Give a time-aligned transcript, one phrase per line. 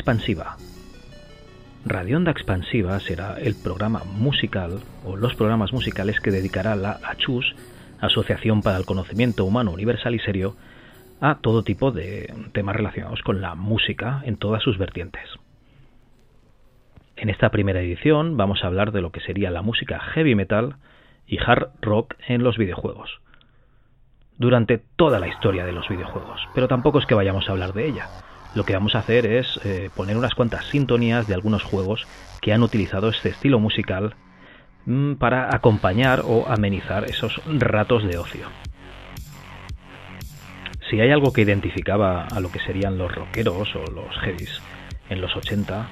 [0.00, 0.56] Expansiva.
[1.84, 7.54] Radio Onda Expansiva será el programa musical o los programas musicales que dedicará la ACHUS,
[8.00, 10.56] Asociación para el Conocimiento Humano Universal y Serio,
[11.20, 15.28] a todo tipo de temas relacionados con la música en todas sus vertientes.
[17.16, 20.76] En esta primera edición vamos a hablar de lo que sería la música heavy metal
[21.26, 23.20] y hard rock en los videojuegos
[24.38, 27.86] durante toda la historia de los videojuegos, pero tampoco es que vayamos a hablar de
[27.86, 28.08] ella.
[28.54, 32.06] Lo que vamos a hacer es eh, poner unas cuantas sintonías de algunos juegos
[32.40, 34.14] que han utilizado este estilo musical
[34.86, 38.48] mm, para acompañar o amenizar esos ratos de ocio.
[40.88, 44.60] Si hay algo que identificaba a lo que serían los rockeros o los heavies
[45.08, 45.88] en los 80,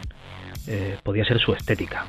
[0.66, 2.06] eh, podía ser su estética.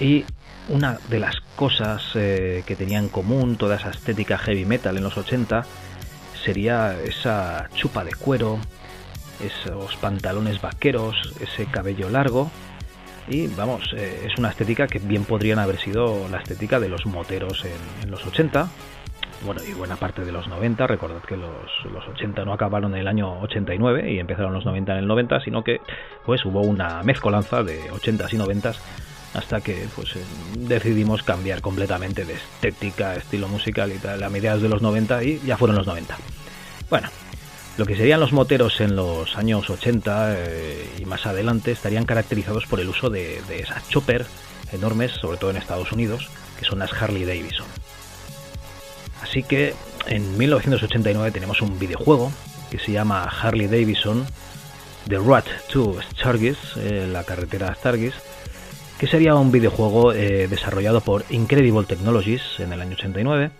[0.00, 0.24] Y
[0.68, 5.04] una de las cosas eh, que tenía en común toda esa estética heavy metal en
[5.04, 5.64] los 80
[6.44, 8.58] sería esa chupa de cuero,
[9.44, 12.50] esos pantalones vaqueros, ese cabello largo.
[13.28, 17.06] Y vamos, eh, es una estética que bien podrían haber sido la estética de los
[17.06, 18.68] moteros en, los 80,
[19.44, 20.86] bueno, y buena parte de los 90.
[20.86, 24.92] Recordad que los, los 80 no acabaron en el año 89 y empezaron los 90
[24.92, 25.80] en el 90, sino que
[26.24, 28.78] pues hubo una mezcolanza de 80s y 90s
[29.34, 30.24] hasta que pues eh,
[30.56, 35.40] decidimos cambiar completamente de estética, estilo musical y tal a mediados de los 90 y
[35.40, 36.16] ya fueron los 90.
[36.88, 37.08] Bueno,
[37.76, 42.66] lo que serían los moteros en los años 80 eh, y más adelante estarían caracterizados
[42.66, 44.26] por el uso de, de esas chopper
[44.72, 47.66] enormes, sobre todo en Estados Unidos, que son las Harley Davidson.
[49.22, 49.74] Así que
[50.06, 52.32] en 1989 tenemos un videojuego
[52.70, 54.26] que se llama Harley Davidson
[55.08, 58.14] The Road to Stargis, eh, la carretera Stargis,
[58.98, 63.50] que sería un videojuego eh, desarrollado por Incredible Technologies en el año 89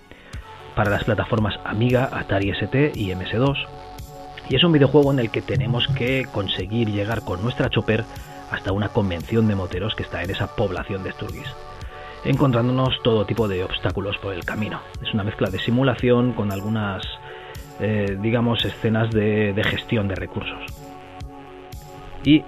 [0.77, 3.57] para las plataformas Amiga, Atari ST y MS2.
[4.51, 8.05] Y es un videojuego en el que tenemos que conseguir llegar con nuestra chopper
[8.51, 11.47] hasta una convención de moteros que está en esa población de Sturgis,
[12.25, 14.81] encontrándonos todo tipo de obstáculos por el camino.
[15.01, 17.05] Es una mezcla de simulación con algunas,
[17.79, 20.59] eh, digamos, escenas de, de gestión de recursos.
[22.25, 22.43] Y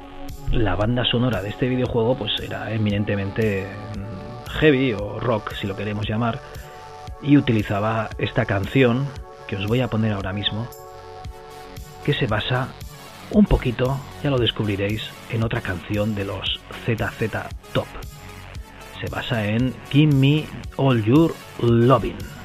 [0.51, 3.69] la banda sonora de este videojuego pues era eminentemente
[4.59, 6.41] heavy o rock si lo queremos llamar
[7.23, 9.07] y utilizaba esta canción
[9.47, 10.67] que os voy a poner ahora mismo
[12.05, 12.69] que se basa
[13.31, 17.31] un poquito, ya lo descubriréis, en otra canción de los ZZ
[17.73, 17.87] Top.
[19.01, 20.47] Se basa en Give Me
[20.77, 22.42] All Your Loving.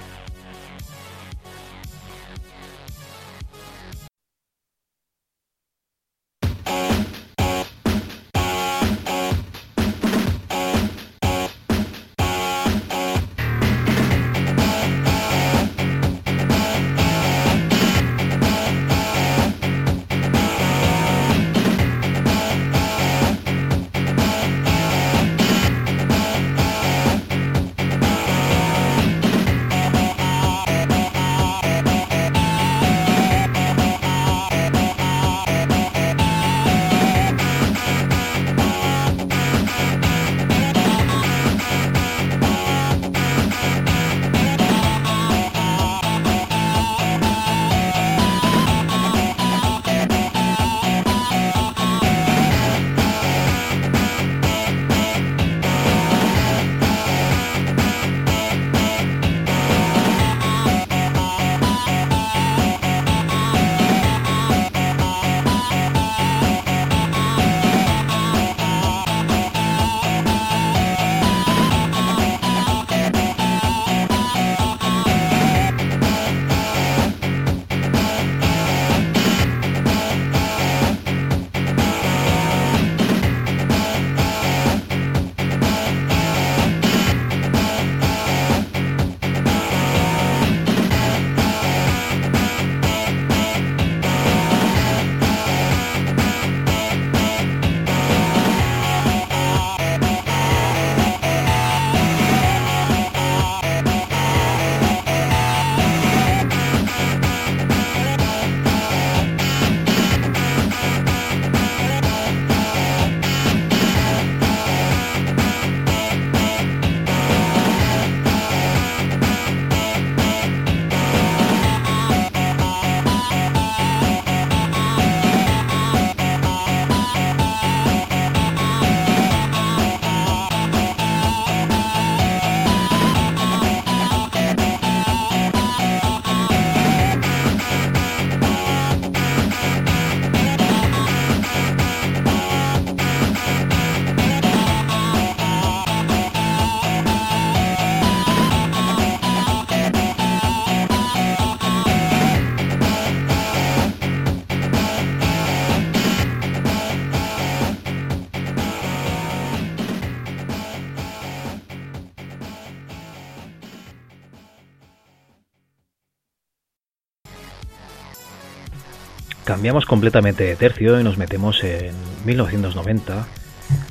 [169.67, 171.93] Cambiamos completamente de tercio y nos metemos en
[172.25, 173.27] 1990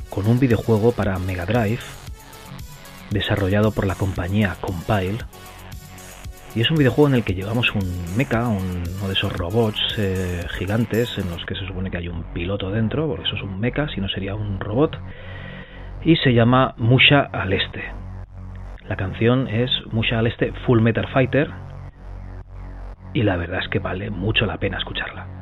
[0.09, 1.81] con un videojuego para Mega Drive
[3.11, 5.19] desarrollado por la compañía Compile.
[6.55, 10.47] Y es un videojuego en el que llevamos un mecha, uno de esos robots eh,
[10.57, 13.59] gigantes en los que se supone que hay un piloto dentro, porque eso es un
[13.59, 14.97] mecha, si no sería un robot.
[16.03, 17.83] Y se llama Musha al Este.
[18.89, 21.51] La canción es Musha al Este Full Metal Fighter.
[23.13, 25.36] Y la verdad es que vale mucho la pena escucharla.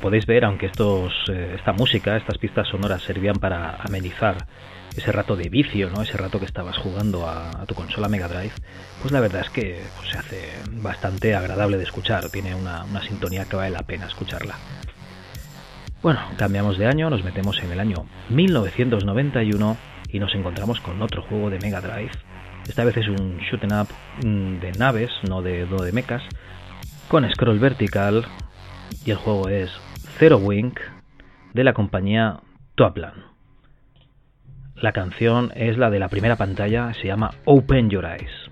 [0.00, 4.46] Podéis ver, aunque estos, eh, esta música, estas pistas sonoras servían para amenizar
[4.96, 6.02] ese rato de vicio, ¿no?
[6.02, 8.52] ese rato que estabas jugando a, tu consola Mega Drive,
[9.00, 10.48] pues la verdad es que pues, se hace
[10.82, 14.56] bastante agradable de escuchar, tiene una, una sintonía que vale la pena escucharla.
[16.02, 19.76] Bueno, cambiamos de año, nos metemos en el año 1991
[20.08, 22.12] y nos encontramos con otro juego de Mega Drive.
[22.66, 23.88] Esta vez es un shooting up
[24.24, 26.22] mm, de naves, no de, no de mechas,
[27.08, 28.26] con scroll vertical,
[29.04, 29.70] y el juego es
[30.20, 30.74] Zero Wing
[31.54, 32.40] de la compañía
[32.74, 33.24] Toaplan.
[34.74, 38.49] La canción es la de la primera pantalla, se llama Open Your Eyes.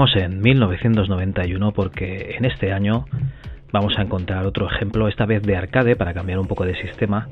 [0.00, 3.04] Seguimos en 1991 porque en este año
[3.70, 7.28] vamos a encontrar otro ejemplo, esta vez de arcade, para cambiar un poco de sistema.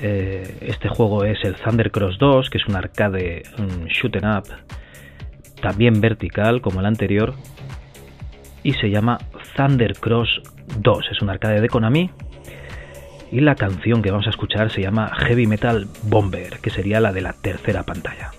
[0.00, 4.44] Eh, este juego es el Thunder Cross 2, que es un arcade un shoot up,
[5.60, 7.34] también vertical como el anterior,
[8.62, 9.18] y se llama
[9.54, 10.40] Thunder Cross
[10.78, 11.08] 2.
[11.12, 12.10] Es un arcade de Konami.
[13.30, 17.12] Y la canción que vamos a escuchar se llama Heavy Metal Bomber, que sería la
[17.12, 18.30] de la tercera pantalla.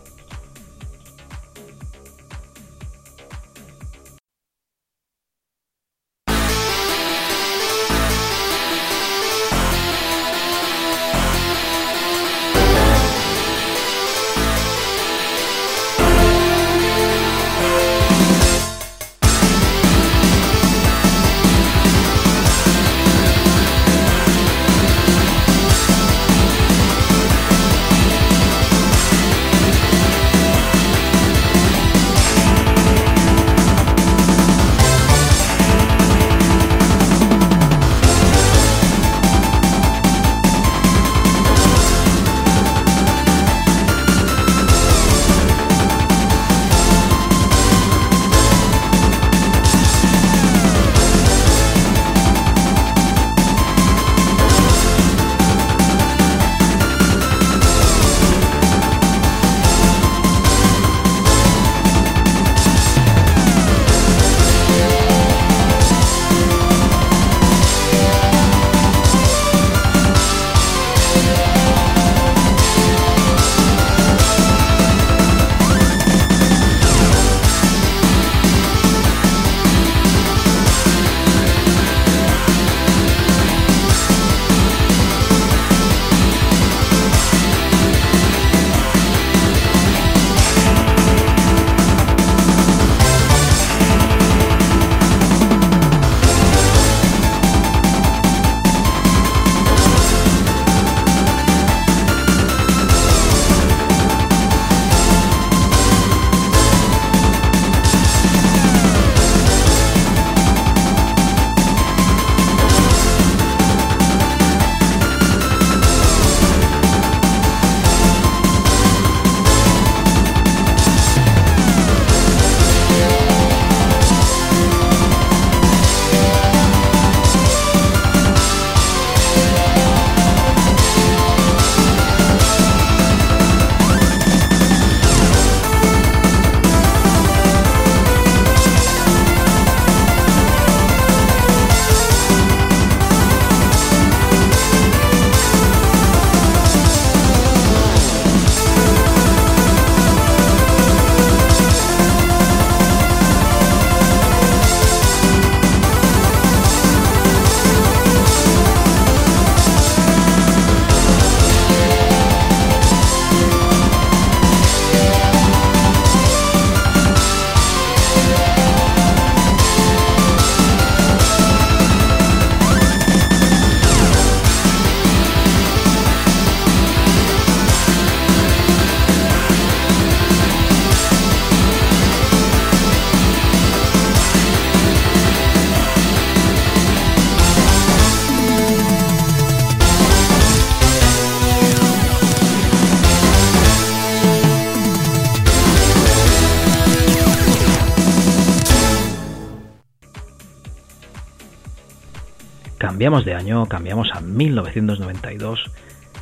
[203.07, 205.63] Cambiamos de año, cambiamos a 1992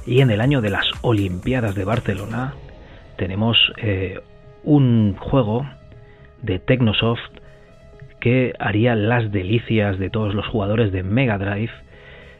[0.05, 2.53] y en el año de las Olimpiadas de Barcelona
[3.17, 4.19] tenemos eh,
[4.63, 5.65] un juego
[6.43, 7.21] de Technosoft
[8.19, 11.73] que haría las delicias de todos los jugadores de Mega Drive,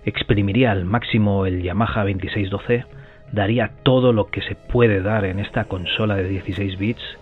[0.05, 2.85] exprimiría al máximo el Yamaha 2612,
[3.31, 7.17] daría todo lo que se puede dar en esta consola de 16 bits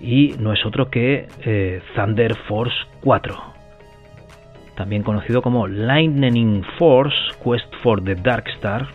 [0.00, 3.51] y no es otro que eh, Thunder Force 4
[4.74, 8.88] también conocido como Lightning Force Quest for the Dark Star.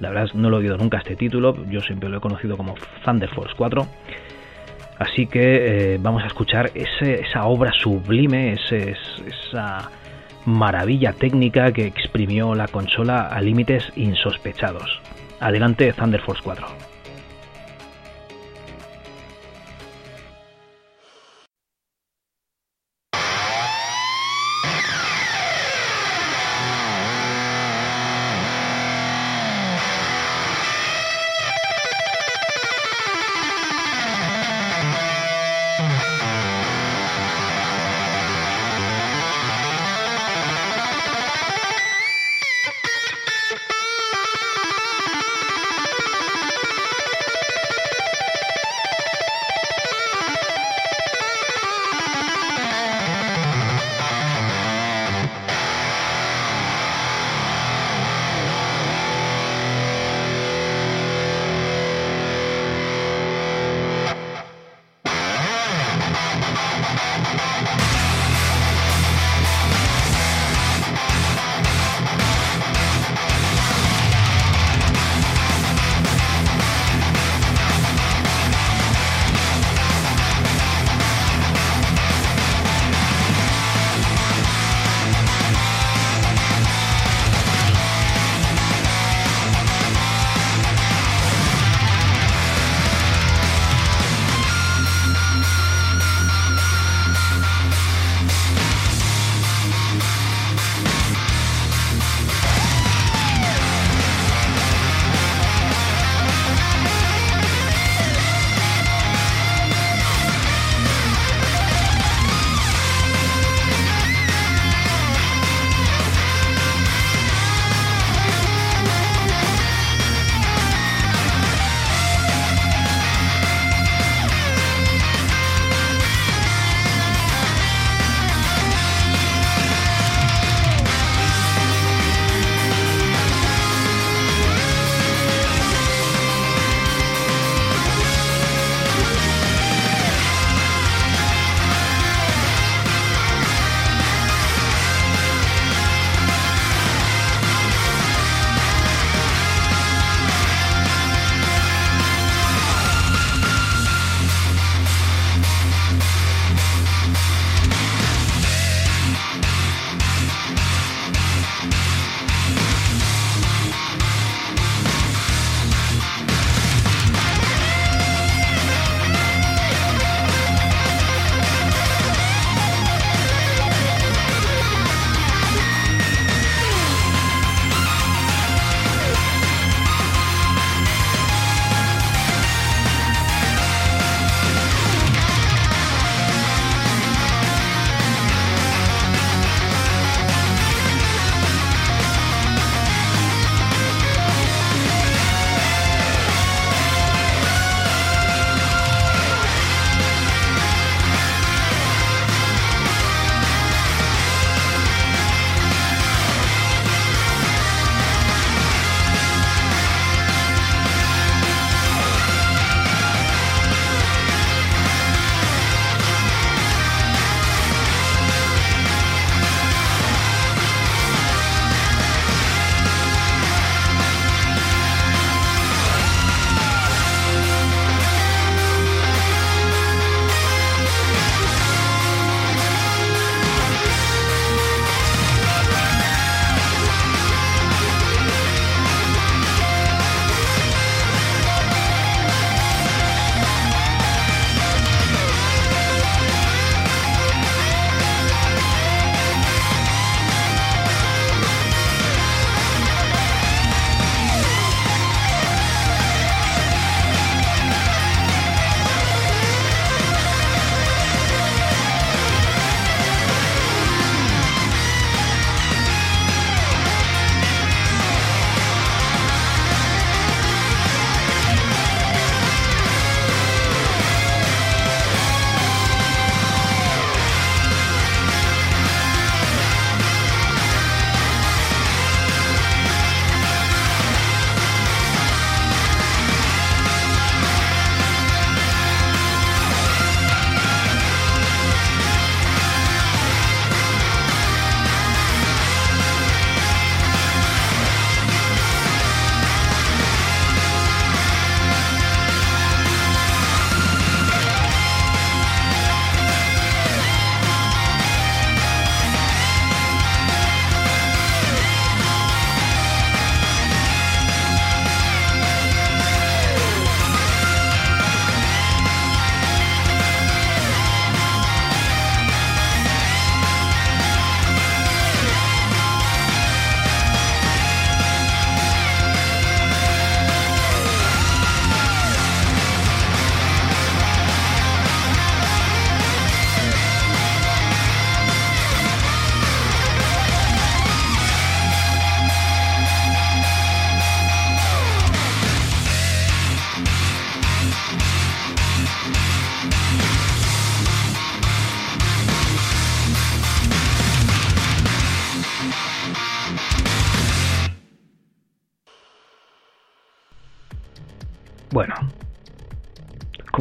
[0.00, 2.74] La verdad no lo he oído nunca este título, yo siempre lo he conocido como
[3.04, 3.86] Thunder Force 4.
[4.98, 9.90] Así que eh, vamos a escuchar esa obra sublime, esa
[10.44, 15.00] maravilla técnica que exprimió la consola a límites insospechados.
[15.40, 16.91] Adelante Thunder Force 4.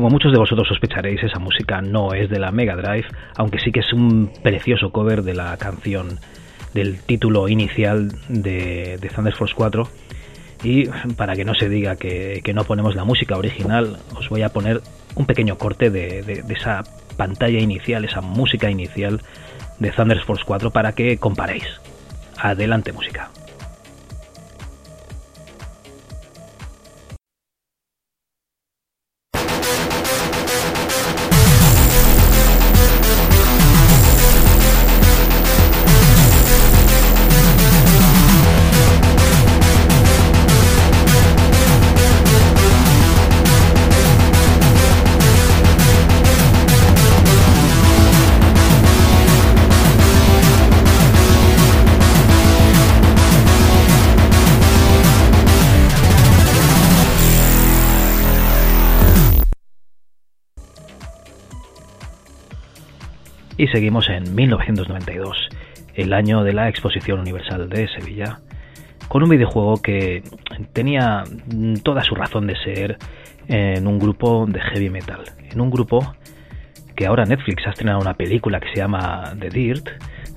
[0.01, 3.05] Como muchos de vosotros sospecharéis, esa música no es de la Mega Drive,
[3.37, 6.17] aunque sí que es un precioso cover de la canción
[6.73, 9.87] del título inicial de, Thunder Force 4.
[10.63, 10.85] Y
[11.15, 14.81] para que no se diga que, no ponemos la música original, os voy a poner
[15.13, 16.81] un pequeño corte de, de esa
[17.15, 19.21] pantalla inicial, esa música inicial
[19.77, 21.79] de Thunder Force 4 para que comparéis.
[22.39, 23.29] Adelante música.
[63.62, 65.38] Y seguimos en 1992,
[65.93, 68.39] el año de la Exposición Universal de Sevilla,
[69.08, 70.24] con un videojuego que
[70.74, 71.24] tenía
[71.84, 72.97] toda su razón de ser
[73.47, 76.15] en un grupo de heavy metal, en un grupo
[76.95, 79.89] que ahora Netflix ha estrenado una película que se llama The Dirt,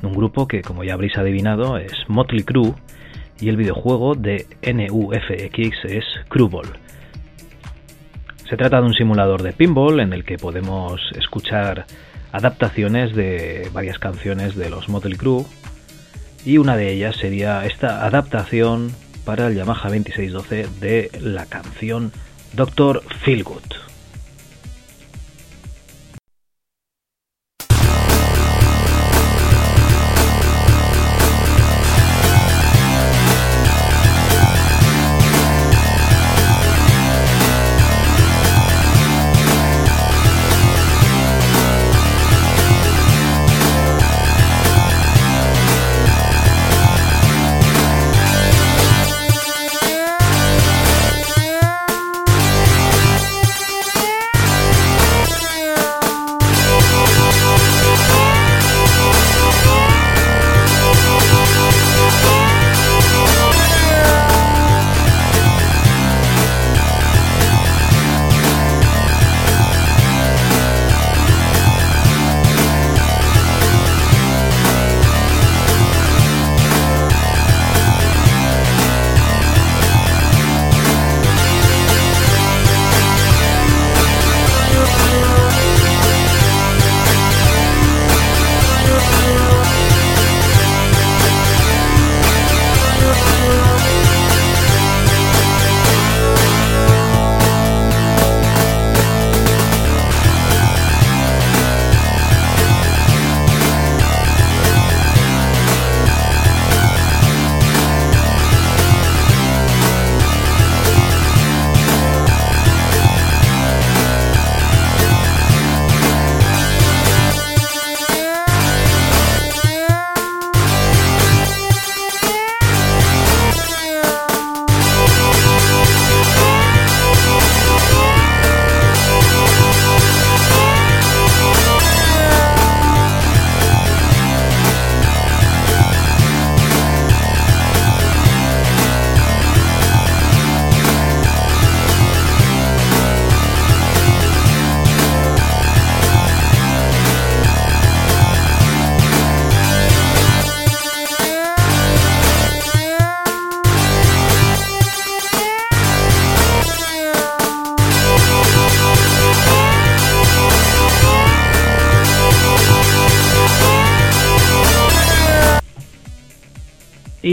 [0.02, 2.74] un grupo que como ya habréis adivinado es Motley Crue
[3.40, 6.68] y el videojuego de NUFX es Crewball.
[8.50, 11.86] Se trata de un simulador de pinball en el que podemos escuchar
[12.34, 15.46] adaptaciones de varias canciones de los Motley Crue
[16.44, 18.90] y una de ellas sería esta adaptación
[19.24, 22.10] para el Yamaha 2612 de la canción
[22.52, 23.83] Doctor Feelgood.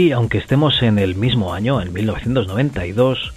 [0.02, 3.32] Y aunque estemos en el mismo año, en 1992,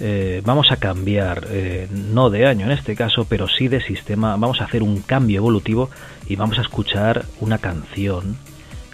[0.00, 4.30] eh, vamos a cambiar, eh, no de año en este caso, pero sí de sistema,
[4.36, 5.90] vamos a hacer un cambio evolutivo
[6.26, 8.38] y vamos a escuchar una canción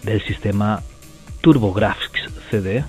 [0.02, 0.82] del sistema
[1.42, 2.10] TurboGrafx
[2.50, 2.84] CD.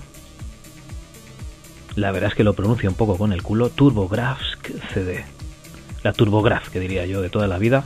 [1.94, 4.58] La verdad es que lo pronuncio un poco con el culo, TurboGrafx
[4.92, 5.26] CD.
[6.02, 7.84] La TurboGraf, que diría yo, de toda la vida.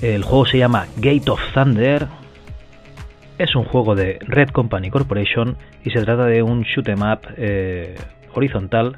[0.00, 2.06] El juego se llama Gate of Thunder
[3.38, 7.20] es un juego de Red Company Corporation y se trata de un shoot em up
[7.36, 7.94] eh,
[8.34, 8.94] horizontal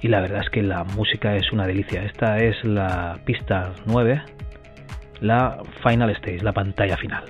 [0.00, 2.04] y la verdad es que la música es una delicia.
[2.04, 4.22] Esta es la pista 9,
[5.20, 7.24] la Final Stage, la pantalla final.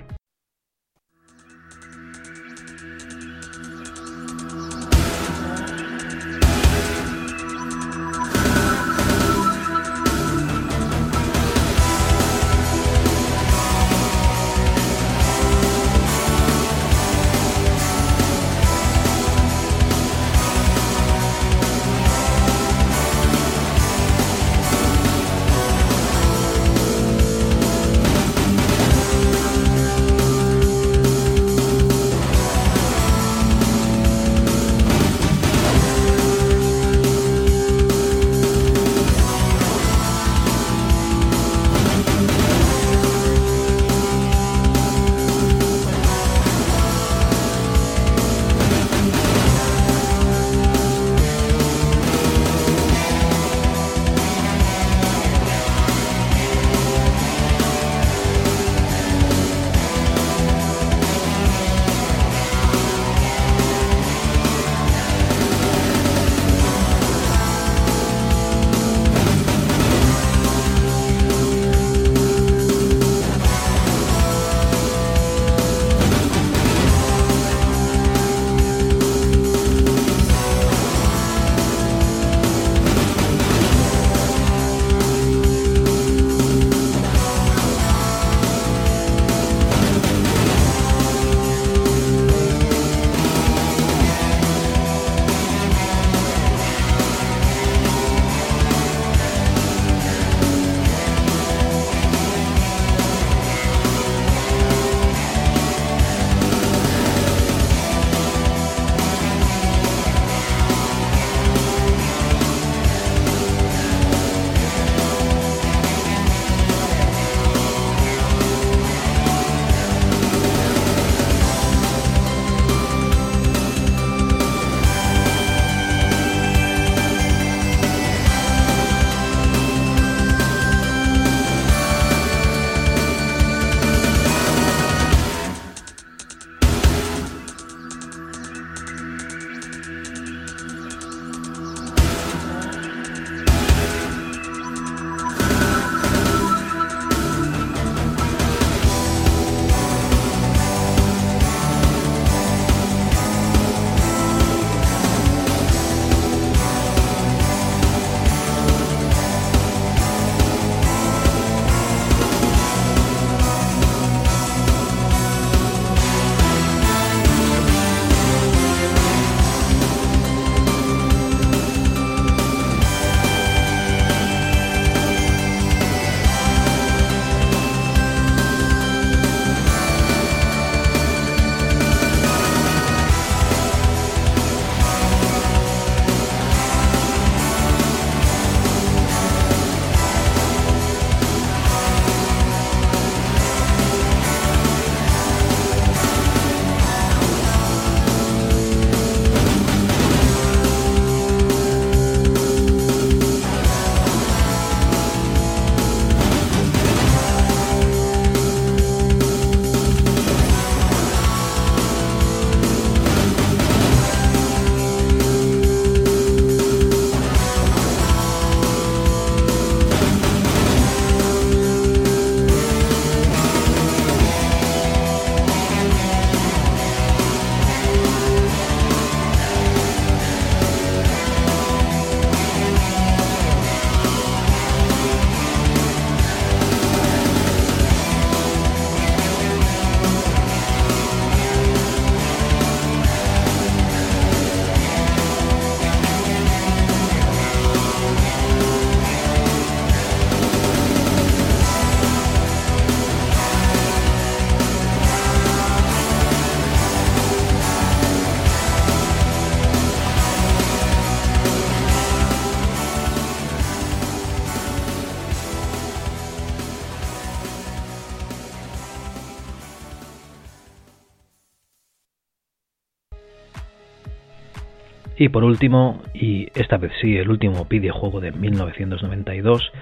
[275.28, 279.72] Y por último, y esta vez sí, el último videojuego de 1992,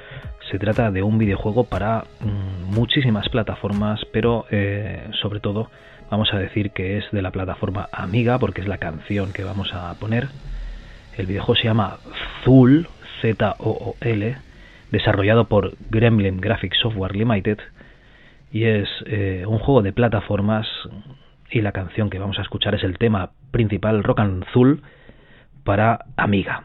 [0.50, 5.70] se trata de un videojuego para mm, muchísimas plataformas, pero eh, sobre todo
[6.10, 9.72] vamos a decir que es de la plataforma Amiga, porque es la canción que vamos
[9.72, 10.26] a poner.
[11.16, 11.98] El videojuego se llama
[12.44, 12.88] Zul,
[13.22, 14.36] Z-O-O-L,
[14.90, 17.58] desarrollado por Gremlin Graphics Software Limited,
[18.50, 20.66] y es eh, un juego de plataformas
[21.52, 24.82] y la canción que vamos a escuchar es el tema principal Rock and Zul
[25.66, 26.62] para Amiga.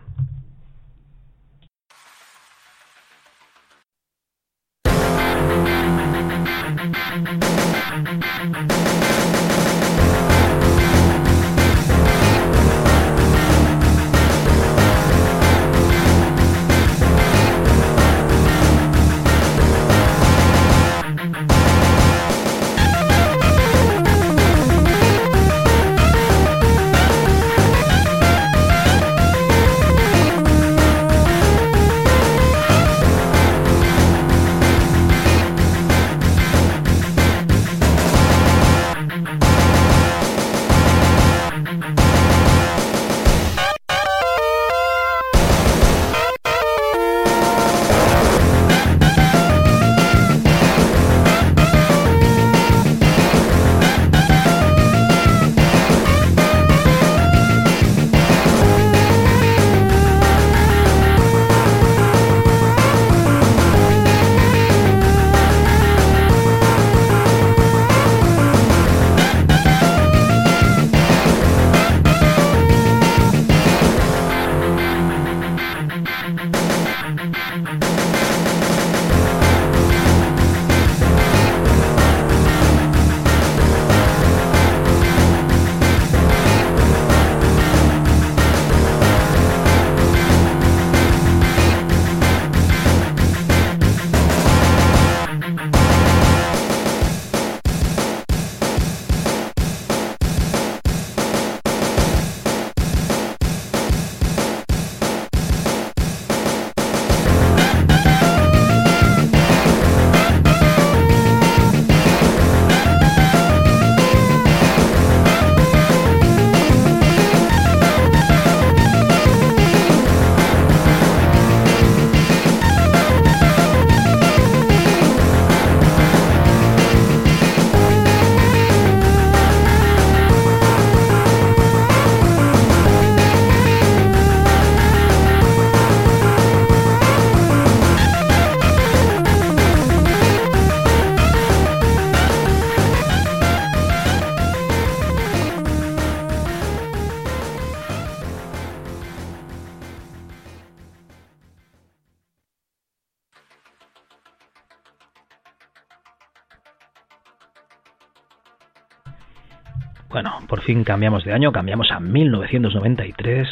[160.83, 163.47] Cambiamos de año, cambiamos a 1993,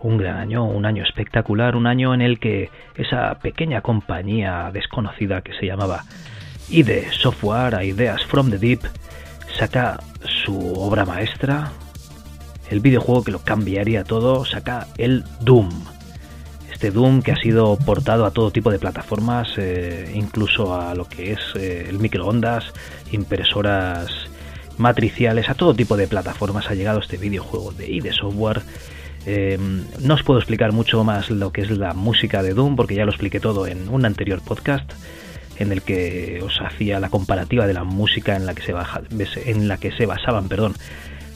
[0.00, 5.42] un gran año, un año espectacular, un año en el que esa pequeña compañía desconocida
[5.42, 6.04] que se llamaba
[6.68, 8.80] IDE Software, Ideas from the Deep,
[9.56, 9.98] saca
[10.44, 11.70] su obra maestra,
[12.70, 15.70] el videojuego que lo cambiaría todo, saca el Doom.
[16.70, 21.08] Este Doom que ha sido portado a todo tipo de plataformas, eh, incluso a lo
[21.08, 22.72] que es eh, el microondas,
[23.12, 24.25] impresoras
[24.78, 28.62] matriciales, a todo tipo de plataformas ha llegado este videojuego de ID Software.
[29.26, 29.58] Eh,
[30.00, 33.04] no os puedo explicar mucho más lo que es la música de Doom porque ya
[33.04, 34.92] lo expliqué todo en un anterior podcast
[35.58, 39.02] en el que os hacía la comparativa de la música en la que se, baja,
[39.46, 40.74] en la que se basaban perdón,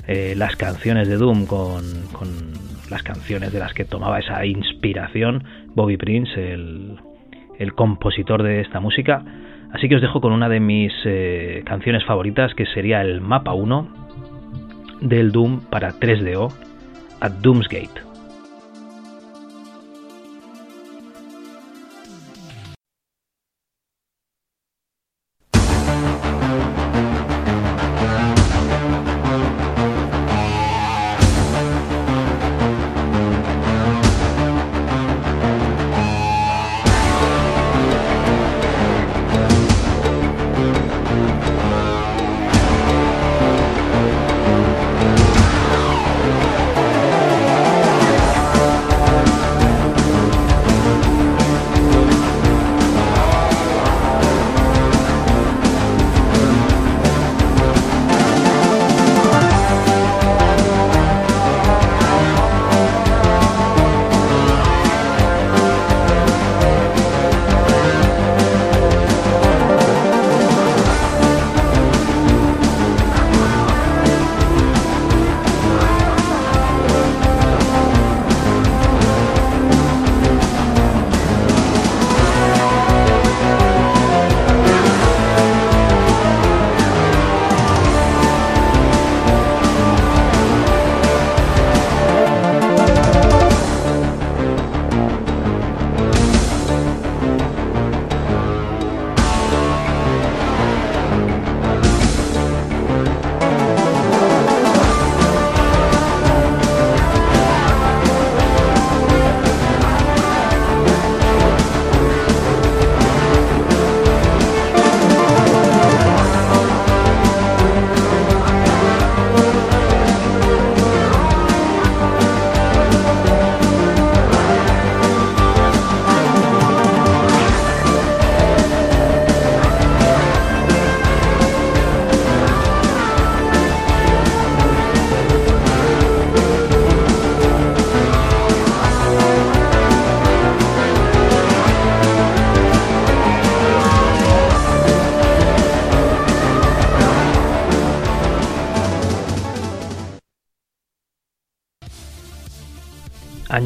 [0.06, 2.52] eh, las canciones de Doom con, con,
[2.90, 6.98] las canciones de las que tomaba esa inspiración Bobby Prince, el,
[7.58, 9.22] el compositor de esta música.
[9.72, 13.52] Así que os dejo con una de mis eh, canciones favoritas, que sería el mapa
[13.52, 13.88] 1
[15.00, 16.52] del Doom para 3DO,
[17.20, 18.09] at Doomsgate.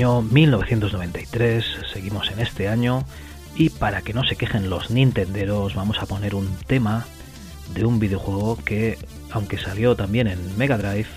[0.04, 3.06] Año 1993, seguimos en este año
[3.56, 7.06] y para que no se quejen los nintenderos vamos a poner un tema
[7.72, 8.98] de un videojuego que,
[9.30, 11.08] aunque salió también en Mega Drive,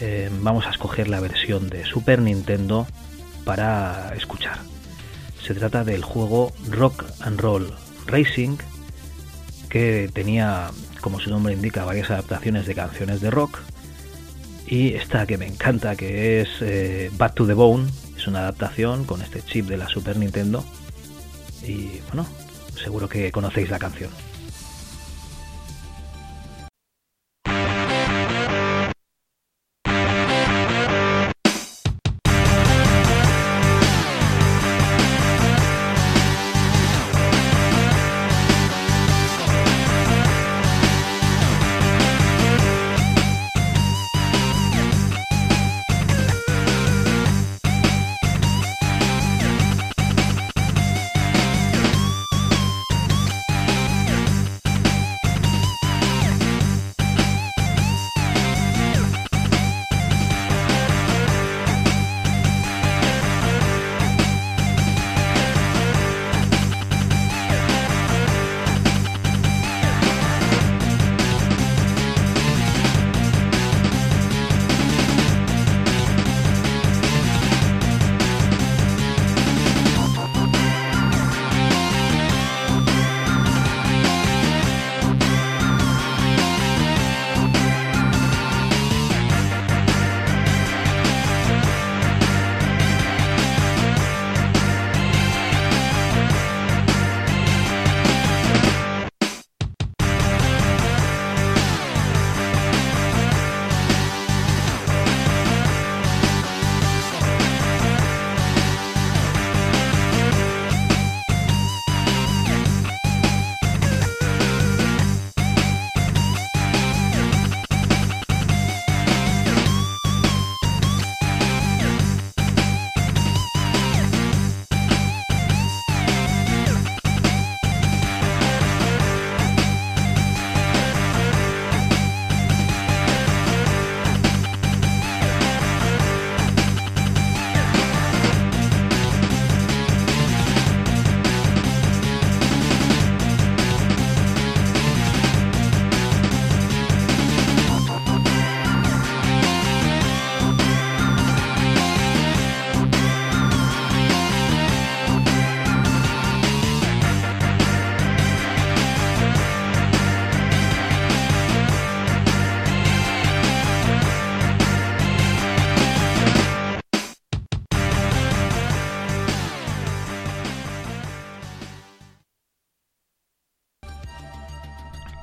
[0.00, 2.86] eh, vamos a escoger la versión de Super Nintendo
[3.44, 4.56] para escuchar.
[5.46, 7.74] Se trata del juego Rock and Roll
[8.06, 8.56] Racing,
[9.68, 10.70] que tenía,
[11.02, 13.60] como su nombre indica, varias adaptaciones de canciones de rock.
[14.72, 19.04] Y esta que me encanta, que es eh, Back to the Bone, es una adaptación
[19.04, 20.64] con este chip de la Super Nintendo.
[21.62, 22.26] Y bueno,
[22.82, 24.08] seguro que conocéis la canción.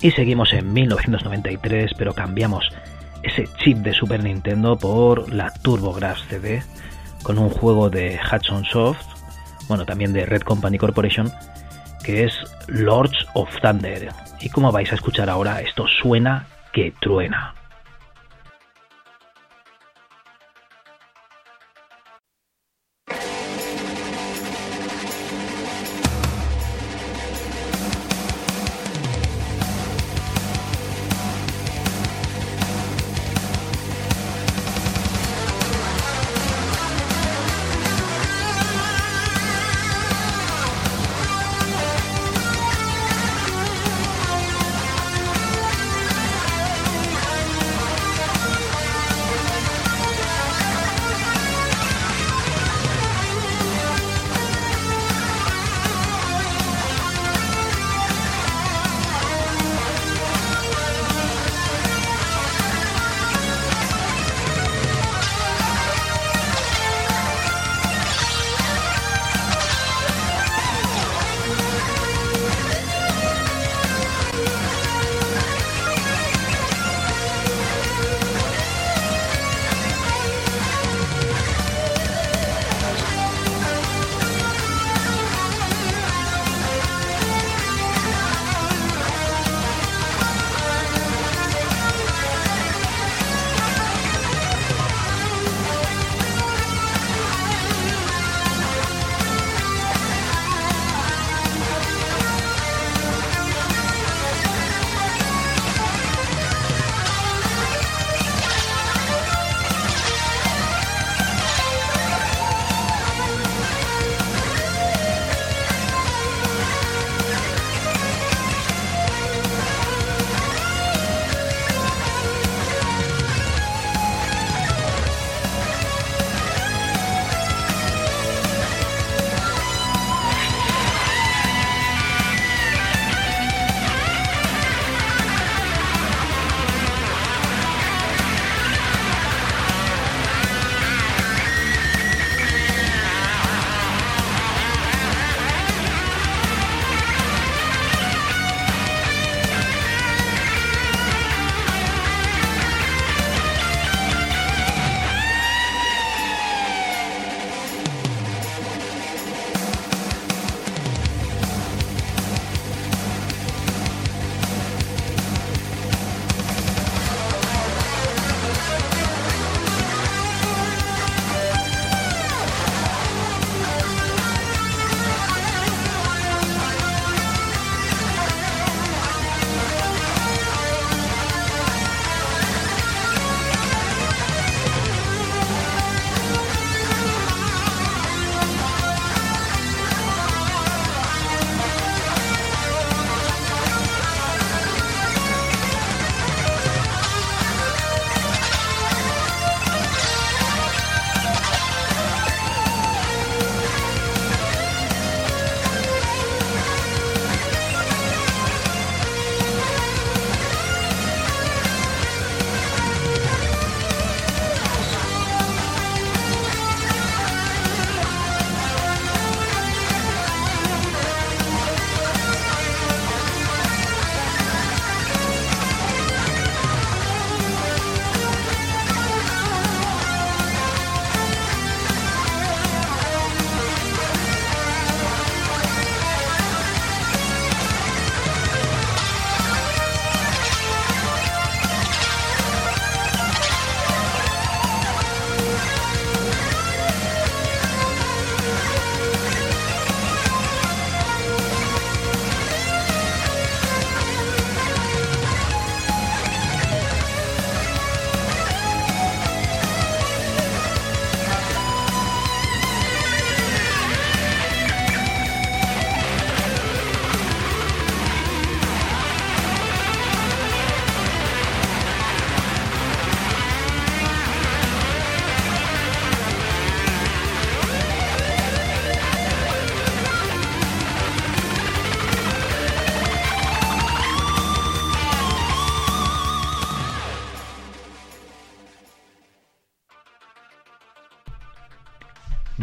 [0.10, 2.68] Y seguimos en 1993, pero cambiamos
[3.22, 6.64] ese chip de Super Nintendo por la TurboGrafx CD
[7.22, 9.05] con un juego de Hudson Soft,
[9.68, 11.32] bueno, también de Red Company Corporation,
[12.03, 12.34] que es
[12.66, 14.10] Lords of Thunder.
[14.41, 17.53] Y como vais a escuchar ahora, esto suena que truena.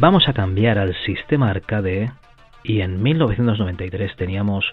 [0.06, 2.12] Vamos a cambiar al sistema arcade
[2.62, 4.64] y en 1993 teníamos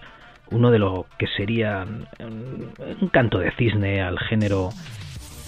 [0.52, 1.84] uno de lo que sería
[2.20, 4.70] un canto de cisne al género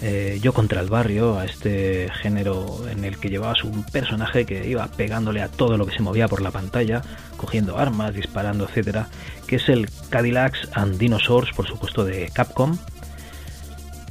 [0.02, 4.68] eh, Yo contra el barrio, a este género en el que llevabas un personaje que
[4.68, 7.02] iba pegándole a todo lo que se movía por la pantalla,
[7.36, 9.06] cogiendo armas, disparando, etcétera,
[9.46, 12.76] que es el Cadillacs and Dinosaurs, por supuesto de Capcom,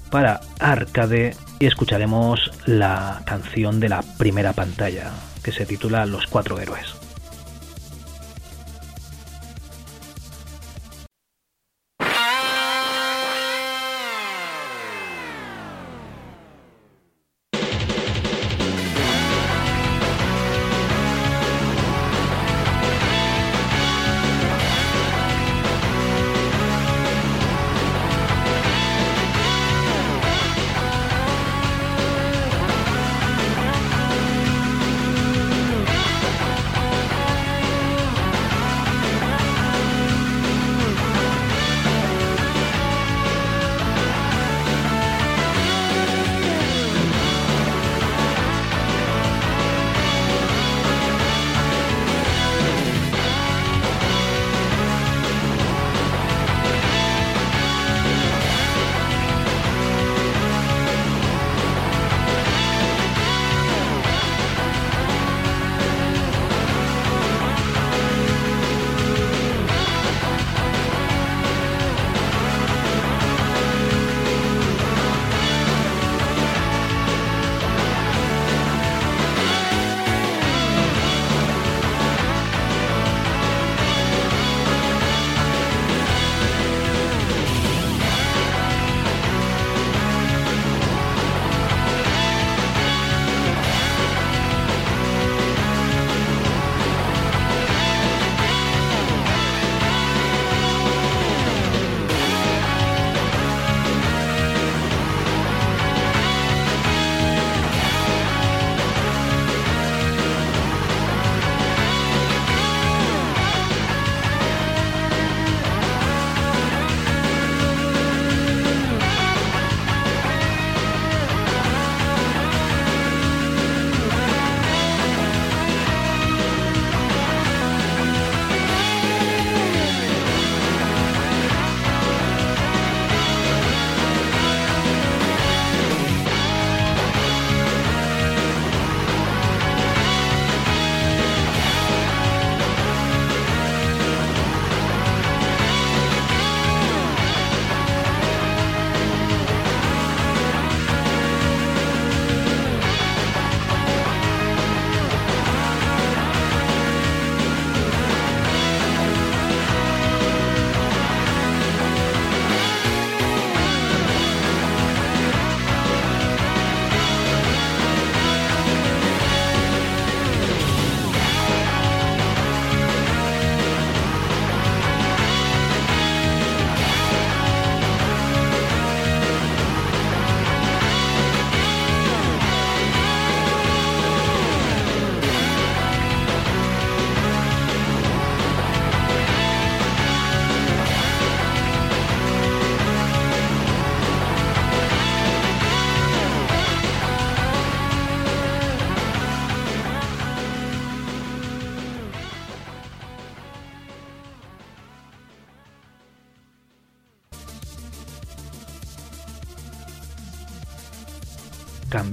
[0.09, 5.11] para arcade y escucharemos la canción de la primera pantalla,
[5.46, 6.95] que se titula Los Cuatro Héroes.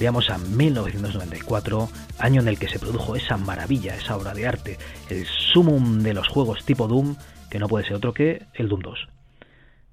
[0.09, 1.88] A 1994,
[2.18, 4.76] año en el que se produjo esa maravilla, esa obra de arte,
[5.09, 7.14] el sumum de los juegos tipo Doom,
[7.48, 9.09] que no puede ser otro que el Doom 2.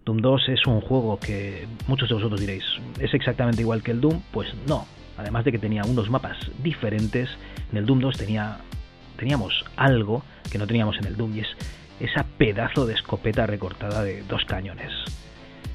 [0.06, 2.64] Doom 2 es un juego que muchos de vosotros diréis,
[3.00, 4.22] ¿es exactamente igual que el Doom?
[4.32, 4.88] Pues no.
[5.16, 7.30] Además de que tenía unos mapas diferentes,
[7.72, 8.58] en el Doom 2 tenía,
[9.16, 11.48] teníamos algo que no teníamos en el Doom y es
[12.00, 14.92] esa pedazo de escopeta recortada de dos cañones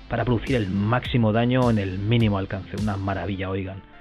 [0.09, 2.77] para producir el máximo daño en el mínimo alcance.
[2.83, 3.94] Una maravilla, oigan.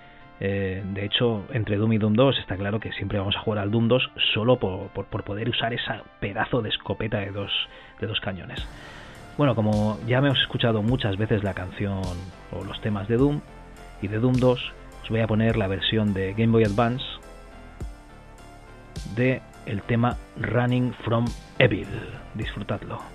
[0.45, 3.59] Eh, de hecho, entre Doom y Doom 2 está claro que siempre vamos a jugar
[3.59, 4.89] al Doom 2 solo por,
[5.23, 7.49] poder usar ese pedazo de escopeta de dos,
[8.01, 8.59] de dos cañones.
[9.37, 12.01] Bueno, como ya me hemos escuchado muchas veces la canción
[12.51, 13.39] o los temas de Doom
[14.01, 14.73] y de Doom 2,
[15.03, 17.05] os voy a poner la versión de Game Boy Advance
[19.15, 21.25] de el tema Running from
[21.57, 21.87] Evil.
[22.33, 23.12] Disfrutadlo.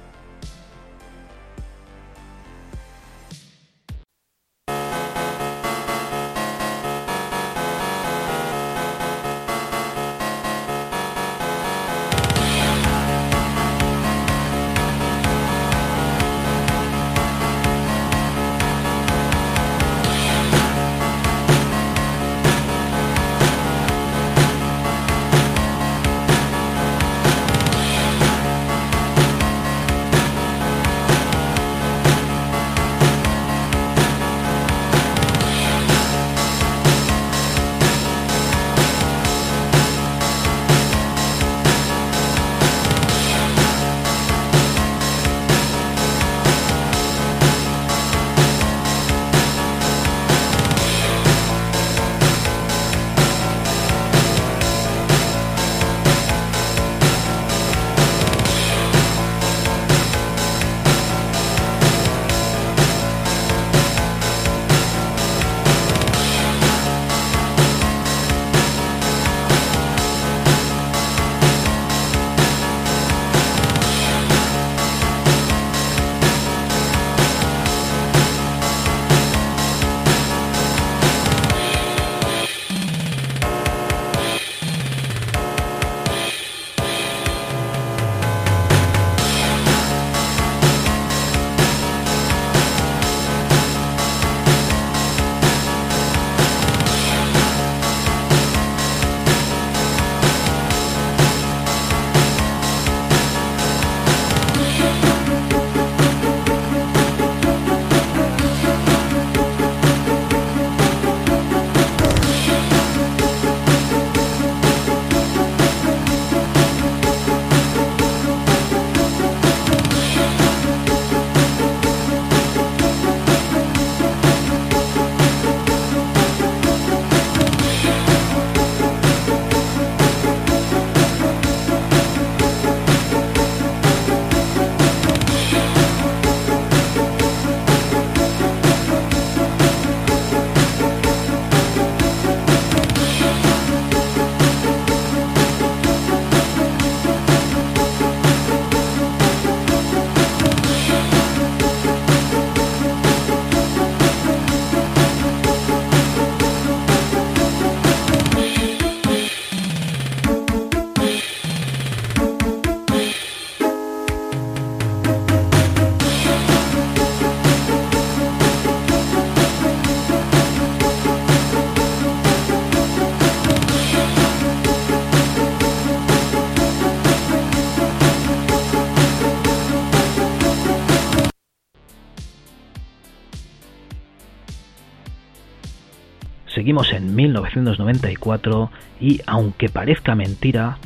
[186.68, 190.76] Seguimos en 1994 y aunque parezca mentira,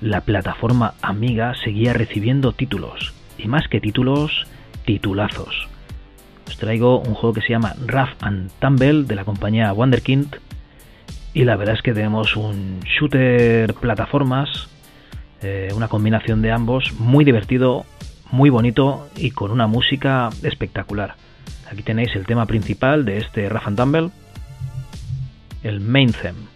[0.00, 4.44] la plataforma Amiga seguía recibiendo títulos, y más que títulos,
[4.84, 5.68] titulazos.
[6.48, 10.40] Os traigo un juego que se llama Rough and Tumble de la compañía Wonderkind
[11.32, 14.68] y la verdad es que tenemos un shooter plataformas,
[15.42, 17.86] eh, una combinación de ambos, muy divertido,
[18.32, 21.14] muy bonito y con una música espectacular.
[21.70, 24.10] Aquí tenéis el tema principal de este Rough and Tumble,
[25.62, 26.51] el main theme.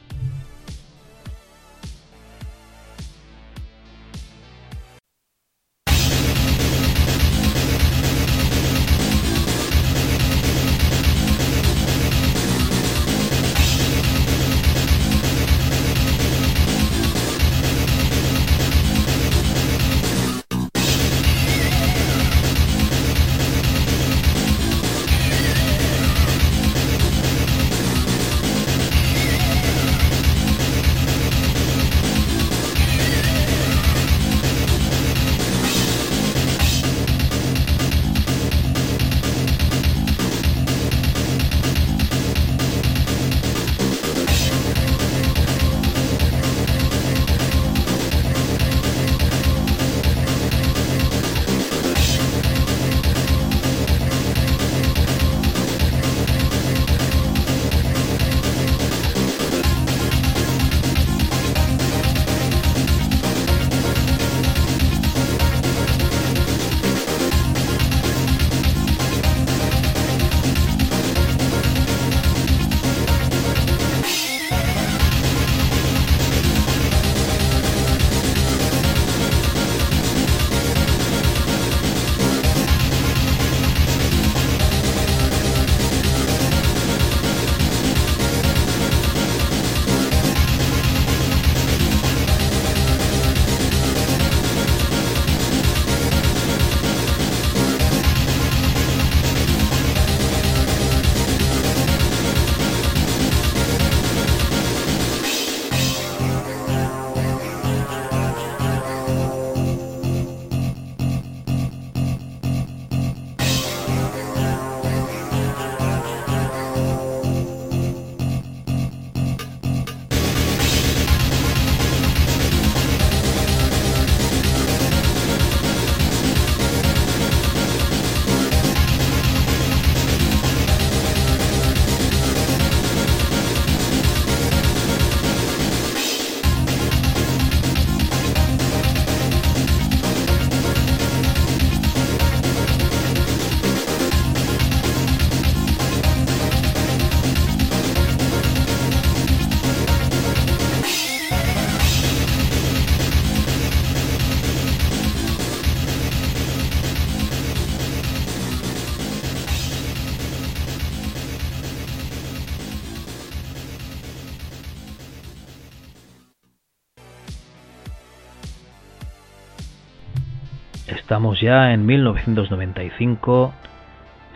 [171.17, 173.55] Estamos ya en 1995,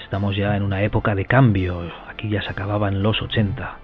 [0.03, 3.77] estamos ya en una época de cambio, aquí ya se acababan los 80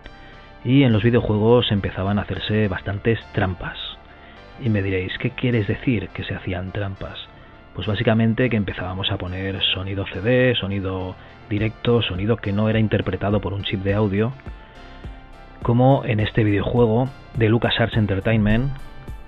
[0.65, 3.77] y en los videojuegos empezaban a hacerse bastantes trampas.
[4.63, 7.19] Y me diréis, ¿qué quieres decir que se hacían trampas?
[7.75, 11.17] Pues básicamente que empezábamos a poner sonido CD, sonido
[11.51, 14.33] directo, sonido que no era interpretado por un chip de audio,
[15.63, 18.73] como en este videojuego de LucasArts Entertainment,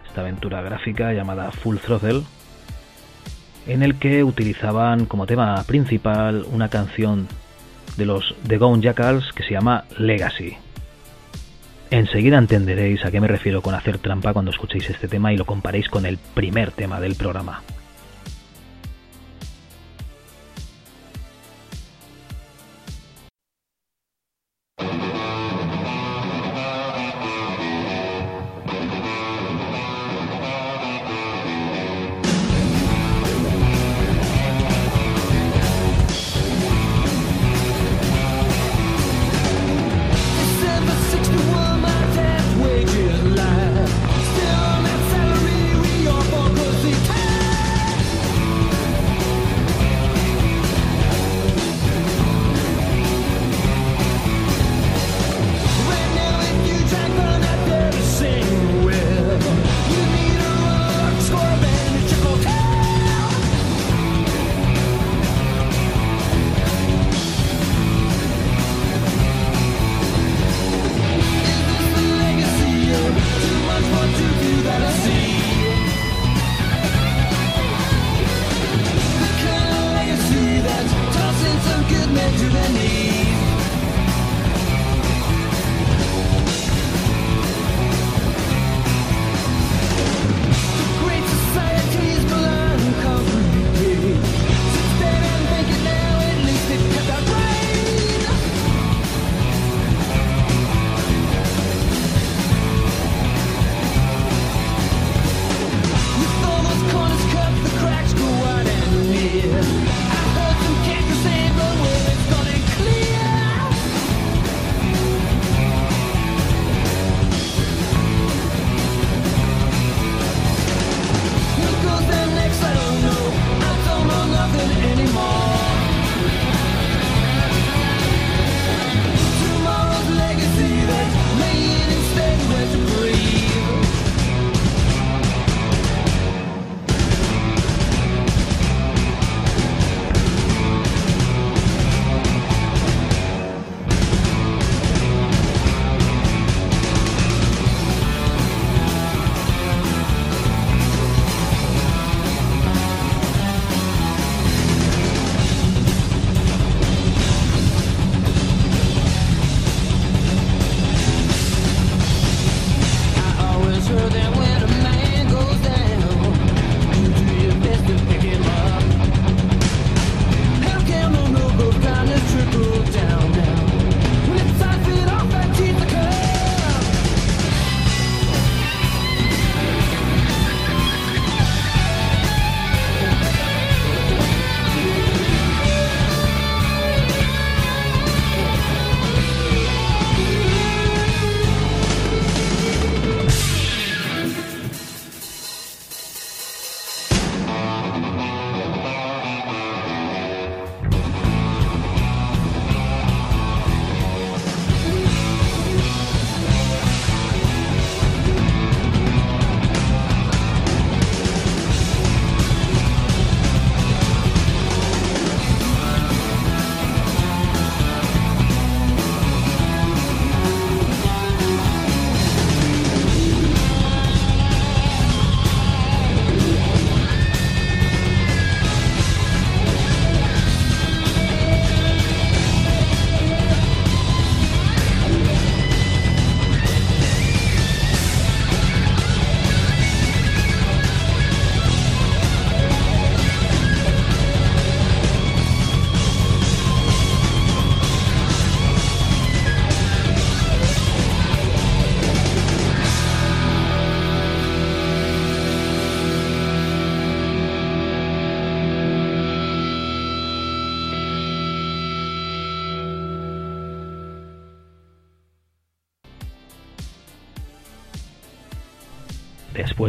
[0.06, 2.22] esta aventura gráfica llamada Full Throttle,
[3.68, 7.28] en el que utilizaban como tema principal una canción
[7.96, 10.56] de los The Gone Jackals que se llama Legacy.
[11.90, 15.44] Enseguida entenderéis a qué me refiero con hacer trampa cuando escuchéis este tema y lo
[15.44, 17.62] comparéis con el primer tema del programa.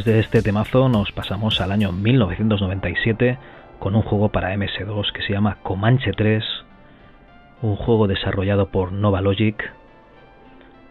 [0.10, 3.38] De este temazo nos pasamos al año 1997
[3.78, 6.43] con un juego para MS2 que se llama Comanche 3,
[7.62, 9.72] un juego desarrollado por Nova Logic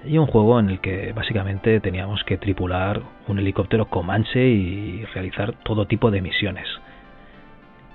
[0.05, 5.53] y un juego en el que básicamente teníamos que tripular un helicóptero Comanche y realizar
[5.65, 6.69] todo tipo de misiones.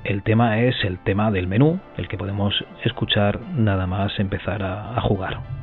[0.03, 2.53] El tema es el tema del menú, el que podemos
[2.83, 5.62] escuchar nada más empezar a, a jugar.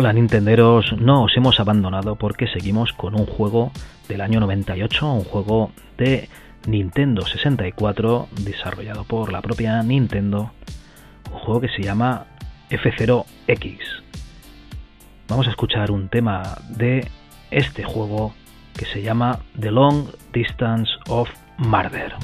[0.00, 3.70] Hola Nintenderos, no os hemos abandonado porque seguimos con un juego
[4.08, 6.30] del año 98, un juego de
[6.66, 10.52] Nintendo 64 desarrollado por la propia Nintendo,
[11.30, 12.24] un juego que se llama
[12.70, 13.78] F0X.
[15.28, 17.06] Vamos a escuchar un tema de
[17.50, 18.32] este juego
[18.78, 21.28] que se llama The Long Distance of
[21.58, 22.14] Murder.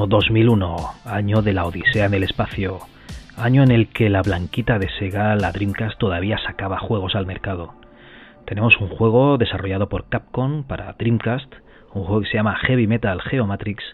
[0.00, 2.78] Año 2001, año de la Odisea en el espacio,
[3.36, 7.74] año en el que la blanquita de Sega, la Dreamcast, todavía sacaba juegos al mercado.
[8.46, 11.52] Tenemos un juego desarrollado por Capcom para Dreamcast,
[11.92, 13.84] un juego que se llama Heavy Metal Geomatrix,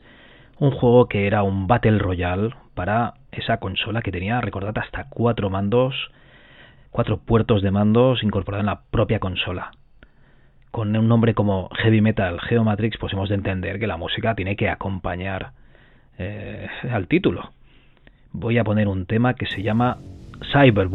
[0.60, 5.50] un juego que era un Battle Royale para esa consola que tenía, recordad, hasta cuatro
[5.50, 6.12] mandos,
[6.92, 9.72] cuatro puertos de mandos incorporados en la propia consola.
[10.70, 14.54] Con un nombre como Heavy Metal Geomatrix, pues hemos de entender que la música tiene
[14.54, 15.55] que acompañar
[16.18, 17.50] eh, al título.
[18.32, 19.98] Voy a poner un tema que se llama
[20.52, 20.88] Cyber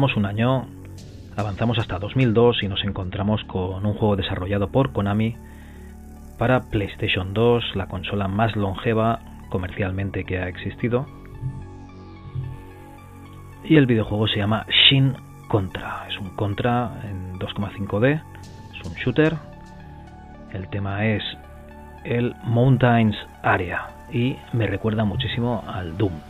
[0.00, 0.66] un año,
[1.36, 5.36] avanzamos hasta 2002 y nos encontramos con un juego desarrollado por Konami
[6.38, 9.20] para PlayStation 2, la consola más longeva
[9.50, 11.06] comercialmente que ha existido.
[13.62, 15.12] Y el videojuego se llama Shin
[15.48, 16.06] Contra.
[16.08, 18.22] Es un Contra en 2,5D,
[18.72, 19.34] es un shooter.
[20.54, 21.22] El tema es
[22.04, 26.29] el Mountains Area y me recuerda muchísimo al Doom.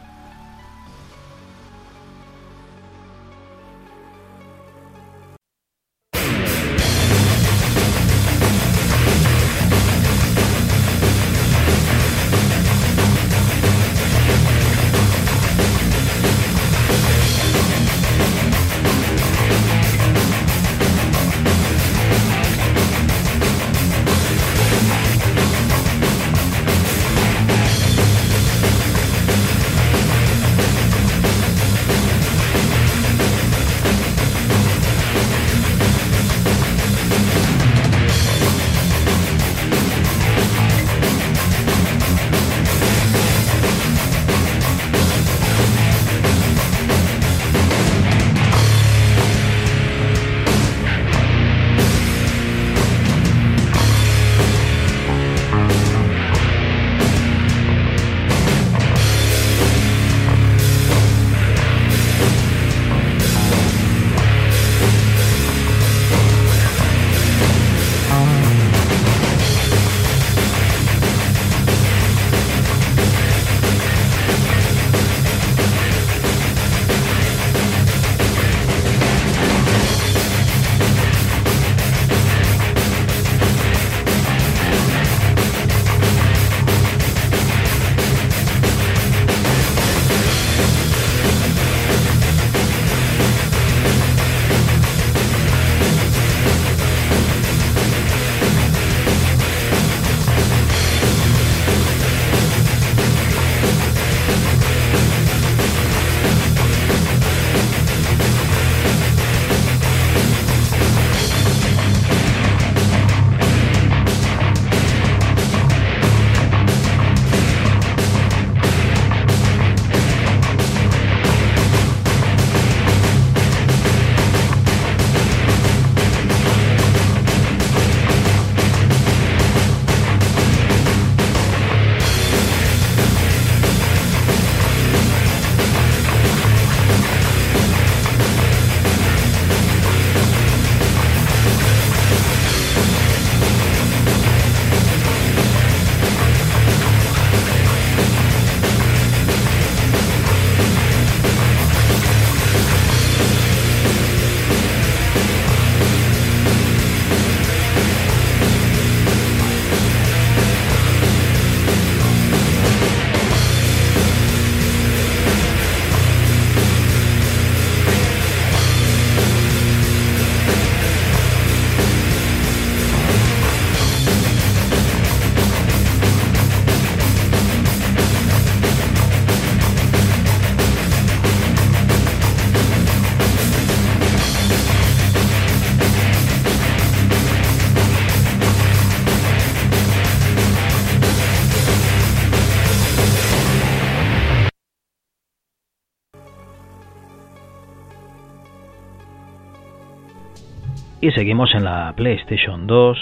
[201.14, 202.98] Seguimos en la PlayStation 2,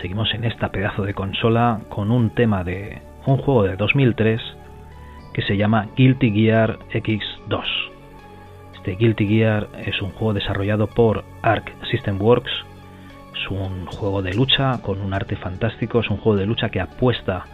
[0.00, 4.40] seguimos en esta pedazo de consola con un tema de un juego de 2003
[5.34, 7.62] que se llama Guilty Gear X2.
[8.74, 12.52] Este Guilty Gear es un juego desarrollado por Arc System Works,
[13.34, 16.80] es un juego de lucha con un arte fantástico, es un juego de lucha que
[16.80, 17.44] apuesta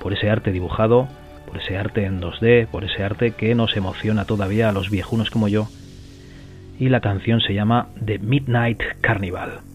[0.00, 1.08] por ese arte dibujado,
[1.46, 5.30] por ese arte en 2D, por ese arte que nos emociona todavía a los viejunos
[5.30, 5.66] como yo
[6.80, 9.69] y la canción se llama The Midnight Carnival.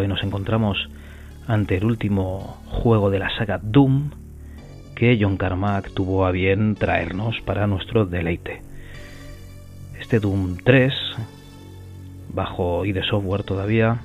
[0.00, 0.88] 2004 y nos encontramos
[1.46, 4.10] ante el último juego de la saga Doom
[4.94, 8.62] que John Carmack tuvo a bien traernos para nuestro deleite.
[10.00, 10.92] Este Doom 3,
[12.34, 13.98] bajo ID Software todavía,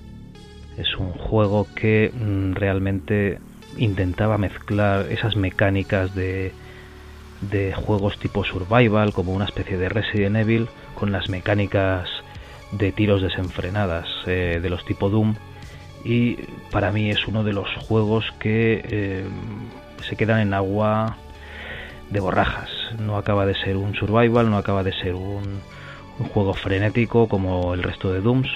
[0.77, 3.39] es un juego que mm, realmente
[3.77, 6.51] intentaba mezclar esas mecánicas de,
[7.41, 12.07] de juegos tipo survival, como una especie de Resident Evil, con las mecánicas
[12.71, 15.35] de tiros desenfrenadas eh, de los tipo Doom
[16.03, 16.35] y
[16.71, 19.25] para mí es uno de los juegos que eh,
[20.07, 21.17] se quedan en agua
[22.09, 22.69] de borrajas.
[22.99, 25.61] No acaba de ser un survival, no acaba de ser un,
[26.19, 28.49] un juego frenético como el resto de Dooms,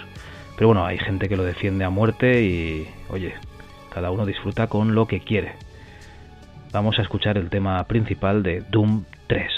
[0.56, 3.34] pero bueno, hay gente que lo defiende a muerte y oye,
[3.94, 5.54] cada uno disfruta con lo que quiere.
[6.72, 9.57] Vamos a escuchar el tema principal de Doom 3.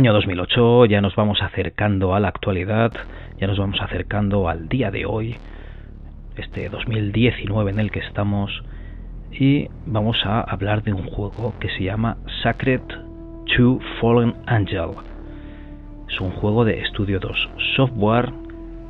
[0.00, 2.90] Año 2008, ya nos vamos acercando a la actualidad,
[3.38, 5.36] ya nos vamos acercando al día de hoy,
[6.38, 8.50] este 2019 en el que estamos,
[9.30, 12.80] y vamos a hablar de un juego que se llama Sacred
[13.54, 14.92] to Fallen Angel.
[16.08, 18.32] Es un juego de Studio 2 Software,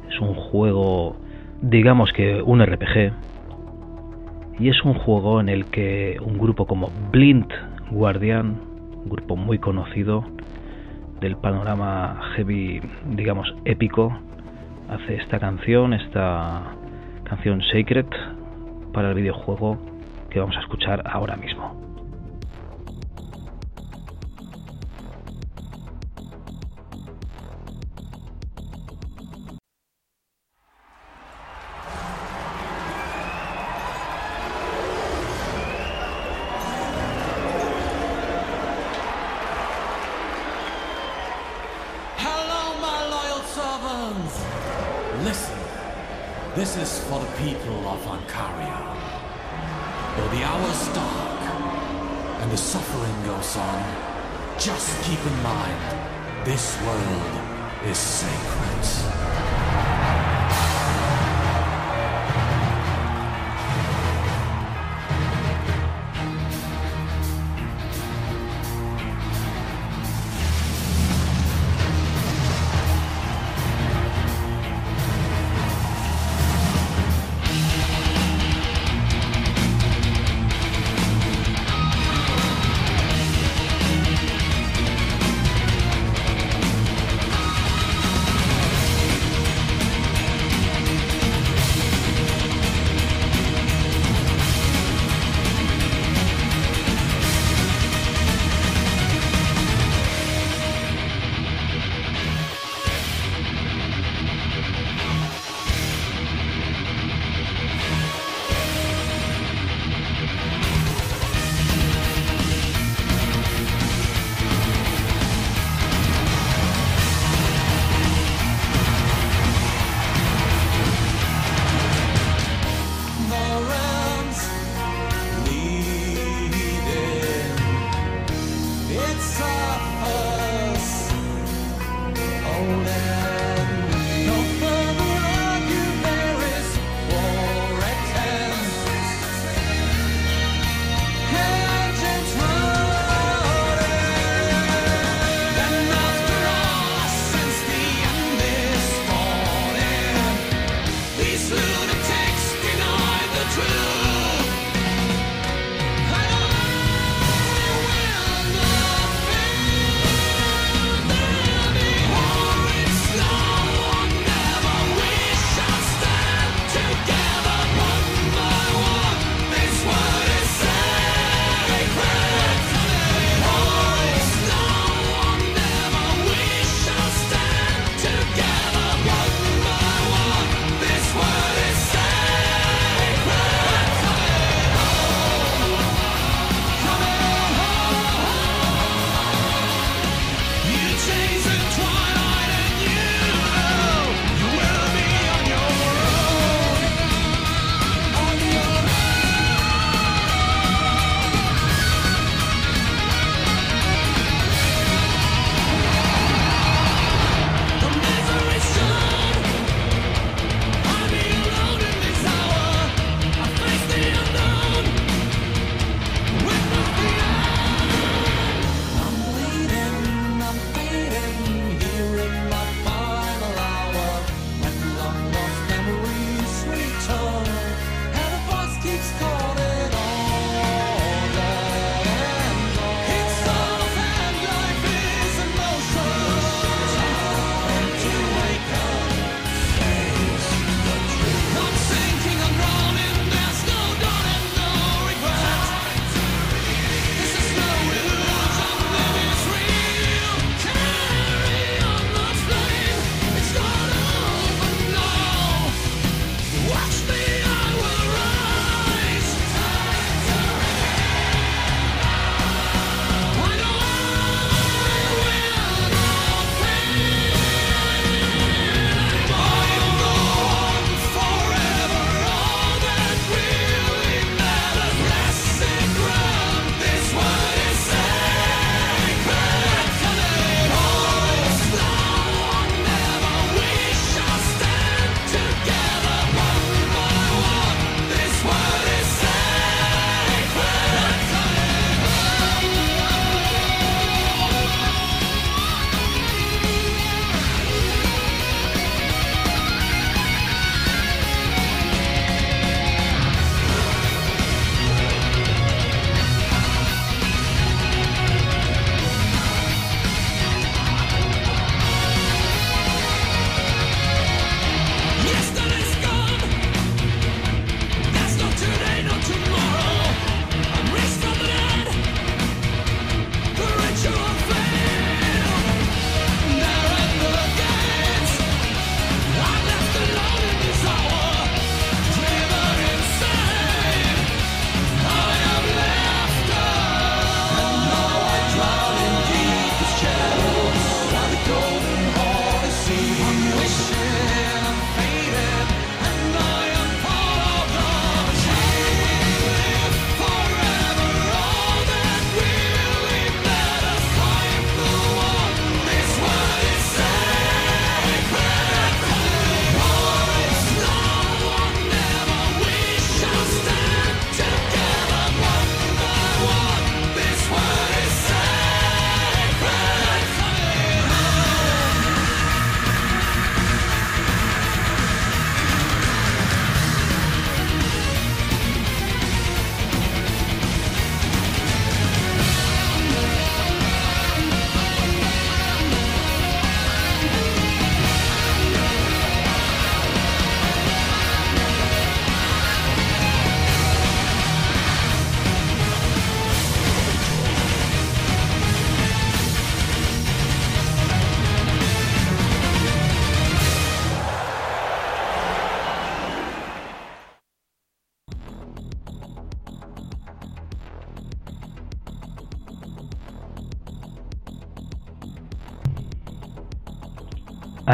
[0.09, 1.17] es un juego,
[1.61, 3.13] digamos que un RPG,
[4.61, 7.53] y es un juego en el que un grupo como Blind
[7.91, 8.61] Guardian,
[9.03, 10.25] un grupo muy conocido
[11.21, 14.17] del panorama heavy, digamos, épico,
[14.89, 16.63] hace esta canción, esta
[17.25, 18.07] canción Sacred
[18.93, 19.79] para el videojuego
[20.31, 21.90] que vamos a escuchar ahora mismo.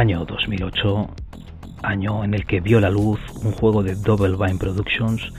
[0.06, 1.08] Año 2008,
[1.82, 5.32] año en el que vio la luz un juego de Double Vine Productions,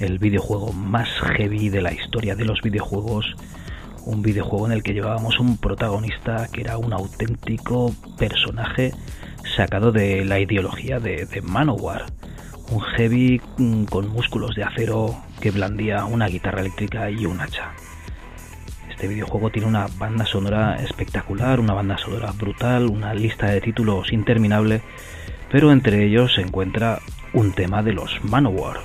[0.00, 1.06] el videojuego más
[1.36, 3.36] heavy de la historia de los videojuegos,
[4.06, 8.94] un videojuego en el que llevábamos un protagonista que era un auténtico personaje
[9.54, 12.06] sacado de la ideología de, Manowar,
[12.70, 17.65] un heavy mm, con músculos de acero que blandía una guitarra eléctrica y un hacha.
[19.06, 24.12] Este videojuego tiene una banda sonora espectacular, una banda sonora brutal, una lista de títulos
[24.12, 24.82] interminable,
[25.48, 26.98] pero entre ellos se encuentra
[27.32, 28.78] un tema de los Manowar.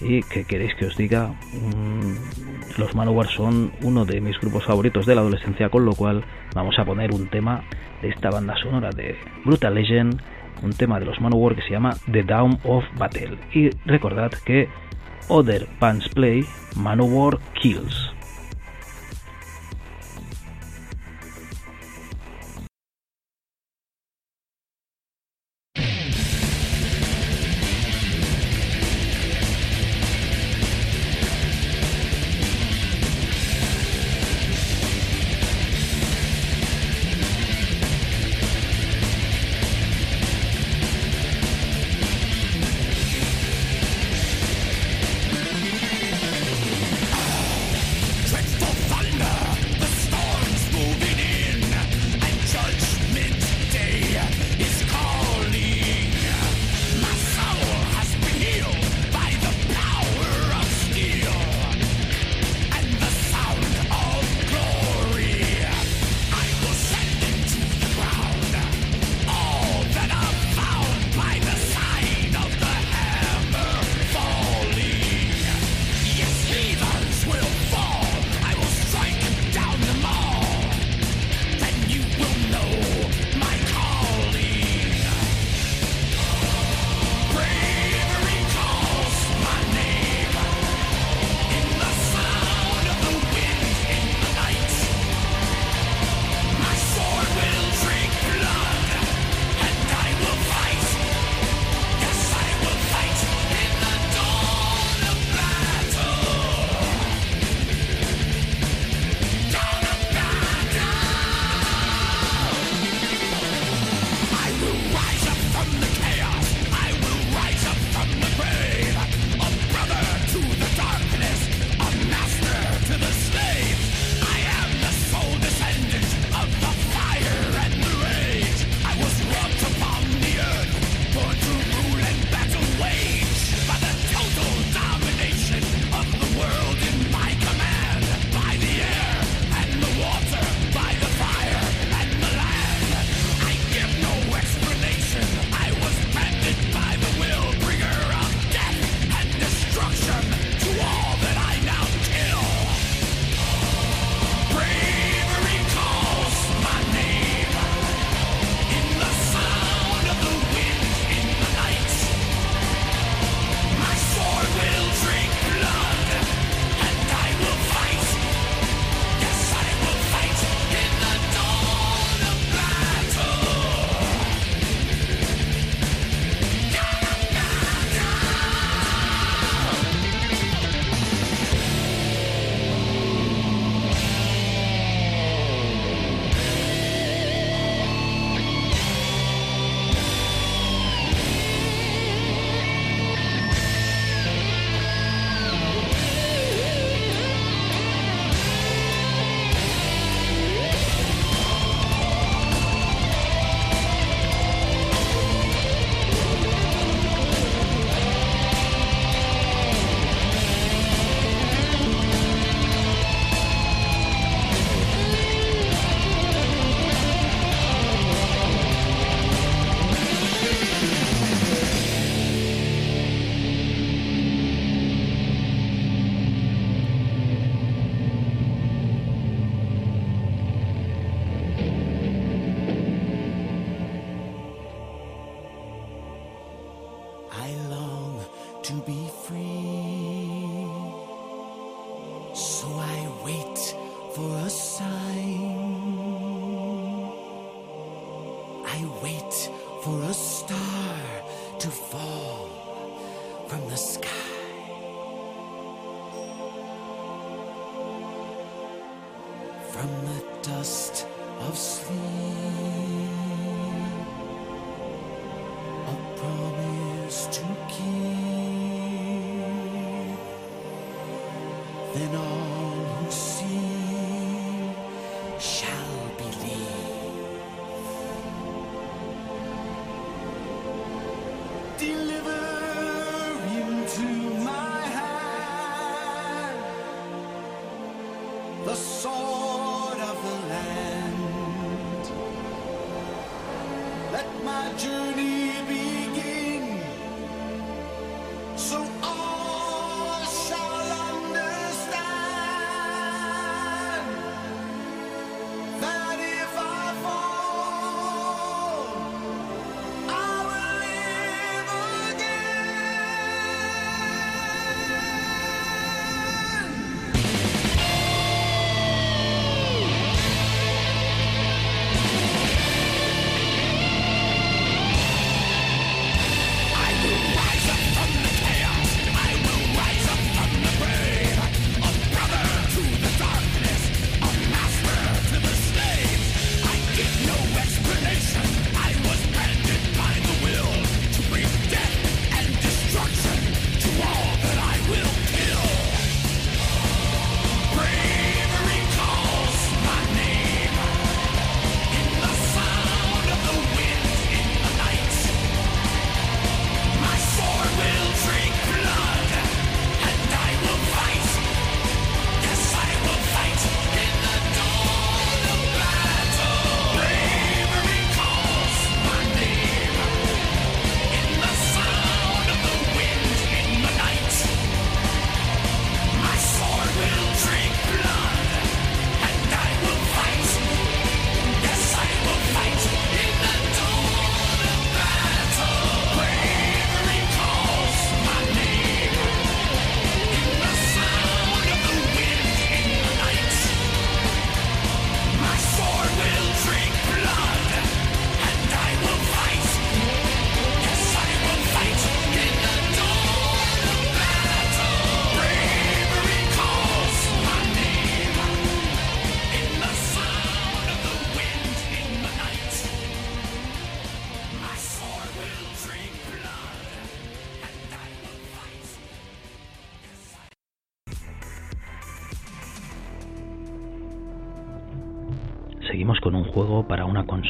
[0.00, 1.34] ¿Y qué queréis que os diga?
[1.52, 6.22] Mm, los Manowar son uno de mis grupos favoritos de la adolescencia, con lo cual
[6.54, 7.64] vamos a poner un tema
[8.02, 10.22] de esta banda sonora de Brutal Legend
[10.62, 13.36] un tema de los Manowar que se llama The Down of Battle.
[13.52, 14.68] Y recordad que
[15.26, 16.46] Other Pants Play,
[16.76, 18.19] Manowar Kills.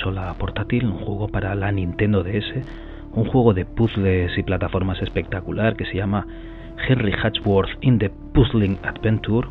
[0.01, 2.55] Consola portátil, un juego para la Nintendo DS,
[3.13, 6.27] un juego de puzzles y plataformas espectacular que se llama
[6.89, 9.49] Henry Hatchworth in the Puzzling Adventure,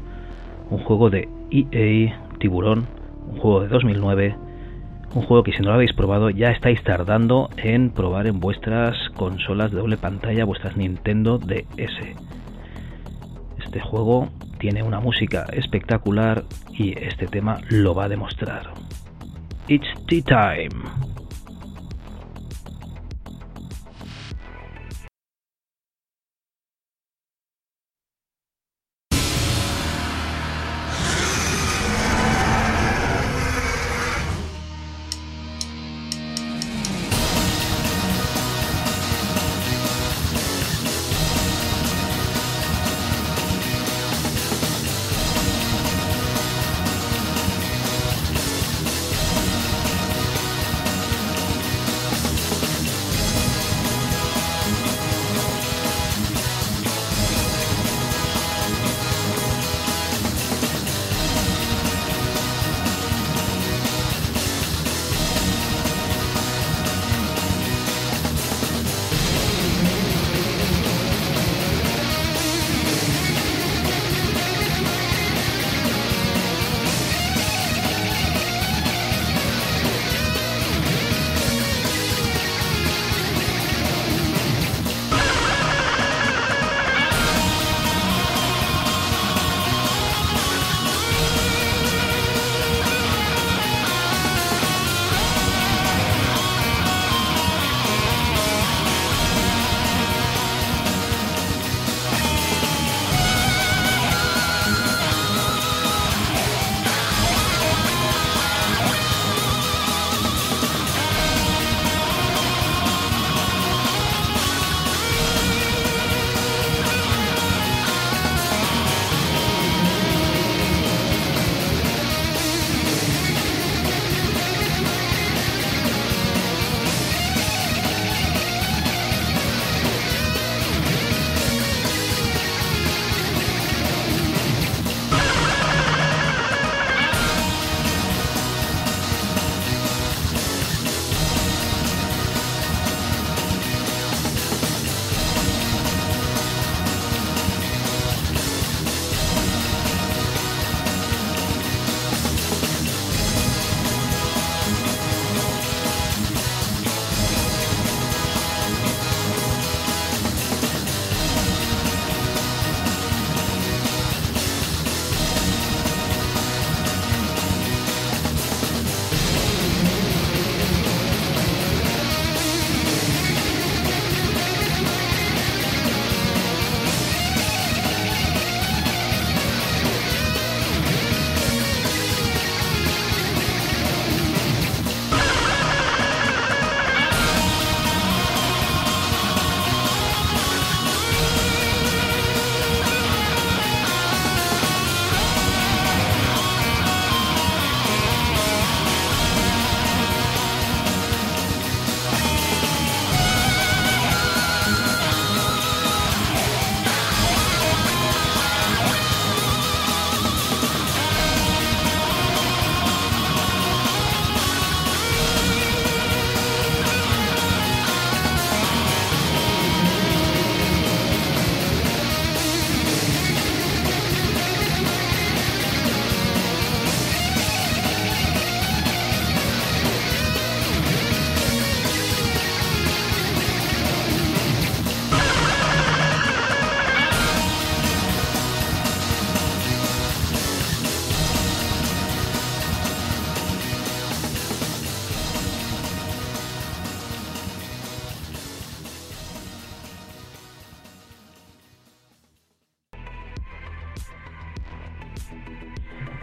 [0.71, 2.87] un juego de EA Tiburón,
[3.31, 4.35] un juego de 2009,
[5.13, 8.97] un juego que si no lo habéis probado ya estáis tardando en probar en vuestras
[9.15, 11.99] consolas de doble pantalla, vuestras Nintendo DS.
[13.63, 18.71] Este juego tiene una música espectacular y este tema lo va a demostrar.
[19.69, 21.18] It's tea time.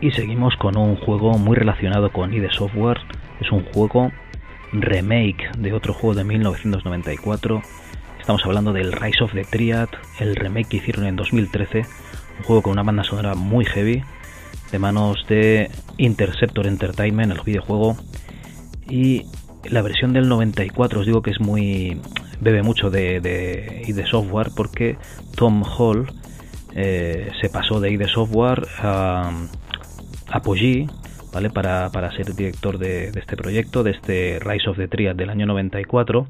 [0.06, 3.00] Y seguimos con un juego muy relacionado con ID Software.
[3.40, 4.12] Es un juego
[4.70, 7.60] remake de otro juego de 1994.
[8.20, 9.88] Estamos hablando del Rise of the Triad,
[10.20, 11.78] el remake que hicieron en 2013.
[12.38, 14.04] Un juego con una banda sonora muy heavy,
[14.70, 17.96] de manos de Interceptor Entertainment, el videojuego.
[18.88, 19.24] Y
[19.64, 22.00] la versión del 94 os digo que es muy
[22.40, 24.98] bebe mucho de, de ID Software porque
[25.34, 26.06] Tom Hall
[26.76, 29.32] eh, se pasó de ID Software a
[30.30, 30.86] Apogee,
[31.32, 31.50] ¿vale?
[31.50, 35.46] Para, para ser director de, este proyecto, de este Rise of the Triad del año
[35.46, 36.26] 94.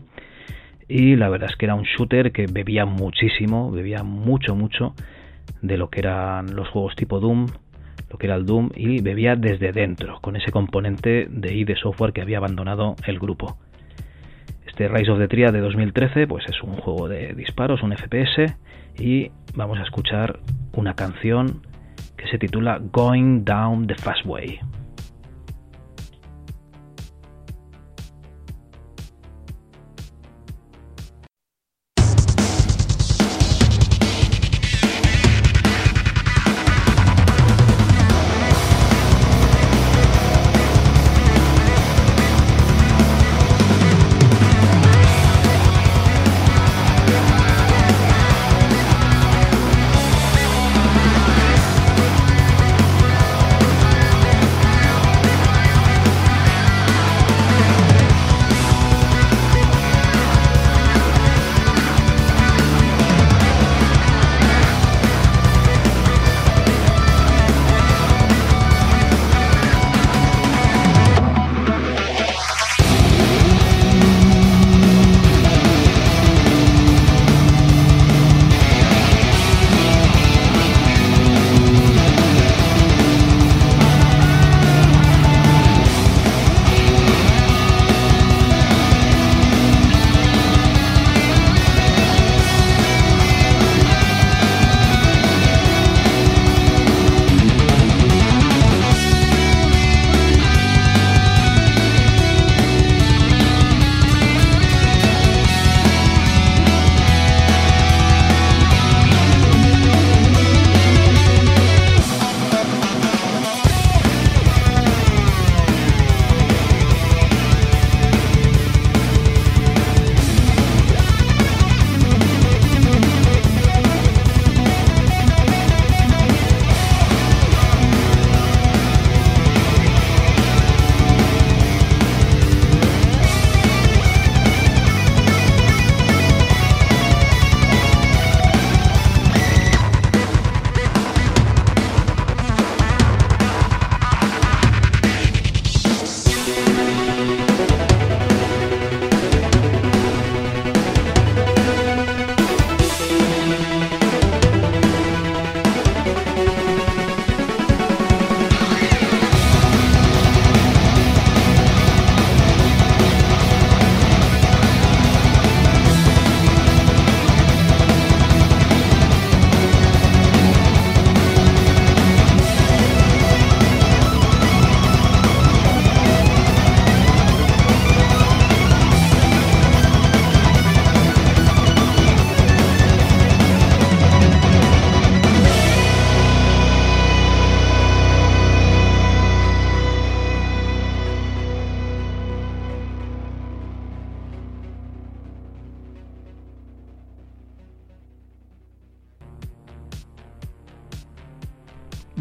[0.88, 4.94] Y la verdad es que era un shooter que bebía muchísimo, bebía mucho, mucho
[5.62, 7.46] de lo que eran los juegos tipo Doom,
[8.10, 12.12] lo que era el Doom, y bebía desde dentro, con ese componente de ID Software
[12.12, 13.56] que había abandonado el grupo.
[14.66, 18.54] Este Rise of the Triad de 2013, pues es un juego de disparos, un FPS,
[18.98, 20.38] y vamos a escuchar
[20.72, 21.62] una canción
[22.16, 24.60] que se titula Going Down the Fast Way.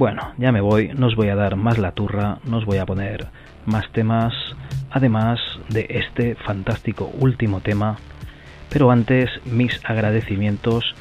[0.06, 2.86] Bueno, ya me voy, no os voy a dar más la turra, no voy a
[2.86, 3.26] poner
[3.66, 4.36] más temas,
[4.92, 7.98] además de este fantástico último tema,
[8.70, 10.94] pero antes mis agradecimientos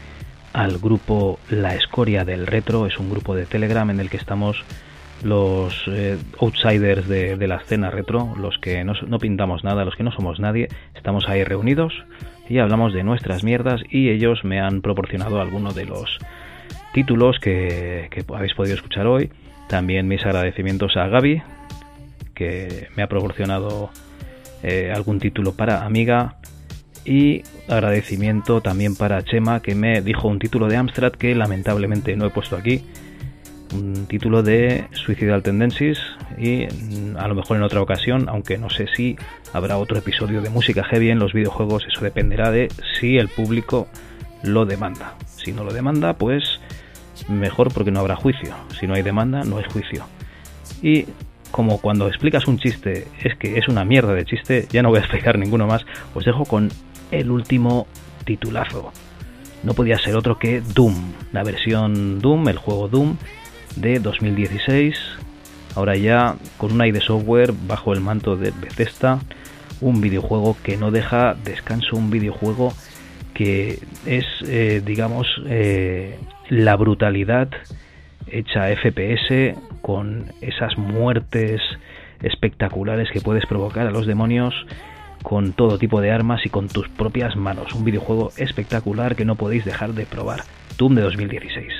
[0.54, 4.64] al grupo La Escoria del Retro, es un grupo de Telegram en el que estamos
[5.22, 10.02] los eh, outsiders de, la escena retro, los que no, no, pintamos nada, los que
[10.02, 11.92] no somos nadie, estamos ahí reunidos
[12.48, 16.20] y hablamos de nuestras mierdas y ellos me han proporcionado algunos de los
[16.94, 19.30] títulos que, habéis podido escuchar hoy.
[19.68, 21.42] También mis agradecimientos a Gaby,
[22.34, 23.90] que me ha proporcionado
[24.62, 26.36] eh, algún título para Amiga.
[27.04, 32.24] Y agradecimiento también para Chema, que me dijo un título de Amstrad que lamentablemente no
[32.24, 32.82] he puesto aquí.
[33.74, 35.98] Un título de Suicidal Tendencies.
[36.38, 39.16] Y mm, a lo mejor en otra ocasión, aunque no sé si
[39.52, 42.68] habrá otro episodio de música heavy en los videojuegos, eso dependerá de
[42.98, 43.88] si el público
[44.44, 45.16] lo demanda.
[45.26, 46.60] Si no lo demanda, pues
[47.28, 48.54] mejor porque no habrá juicio.
[48.78, 50.06] Si no hay demanda, no hay juicio.
[50.82, 51.06] Y
[51.50, 54.98] como cuando explicas un chiste es que es una mierda de chiste, ya no voy
[54.98, 56.70] a explicar ninguno más, os dejo con
[57.10, 57.86] el último
[58.24, 58.92] titulazo.
[59.62, 63.16] No podía ser otro que Doom, la versión Doom, el juego Doom
[63.76, 64.96] de 2016,
[65.74, 69.20] ahora ya con un ID software bajo el manto de Bethesda,
[69.80, 72.72] un videojuego que no deja descanso, un videojuego
[73.32, 76.18] que es, eh, digamos, eh,
[76.48, 77.48] la brutalidad
[78.26, 81.60] hecha FPS con esas muertes
[82.22, 84.54] espectaculares que puedes provocar a los demonios
[85.22, 87.72] con todo tipo de armas y con tus propias manos.
[87.74, 90.40] Un videojuego espectacular que no podéis dejar de probar.
[90.76, 91.72] Doom de 2016.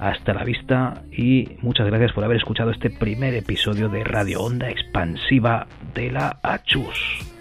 [0.00, 4.68] Hasta la vista y muchas gracias por haber escuchado este primer episodio de Radio Onda
[4.70, 7.33] Expansiva de la Achus.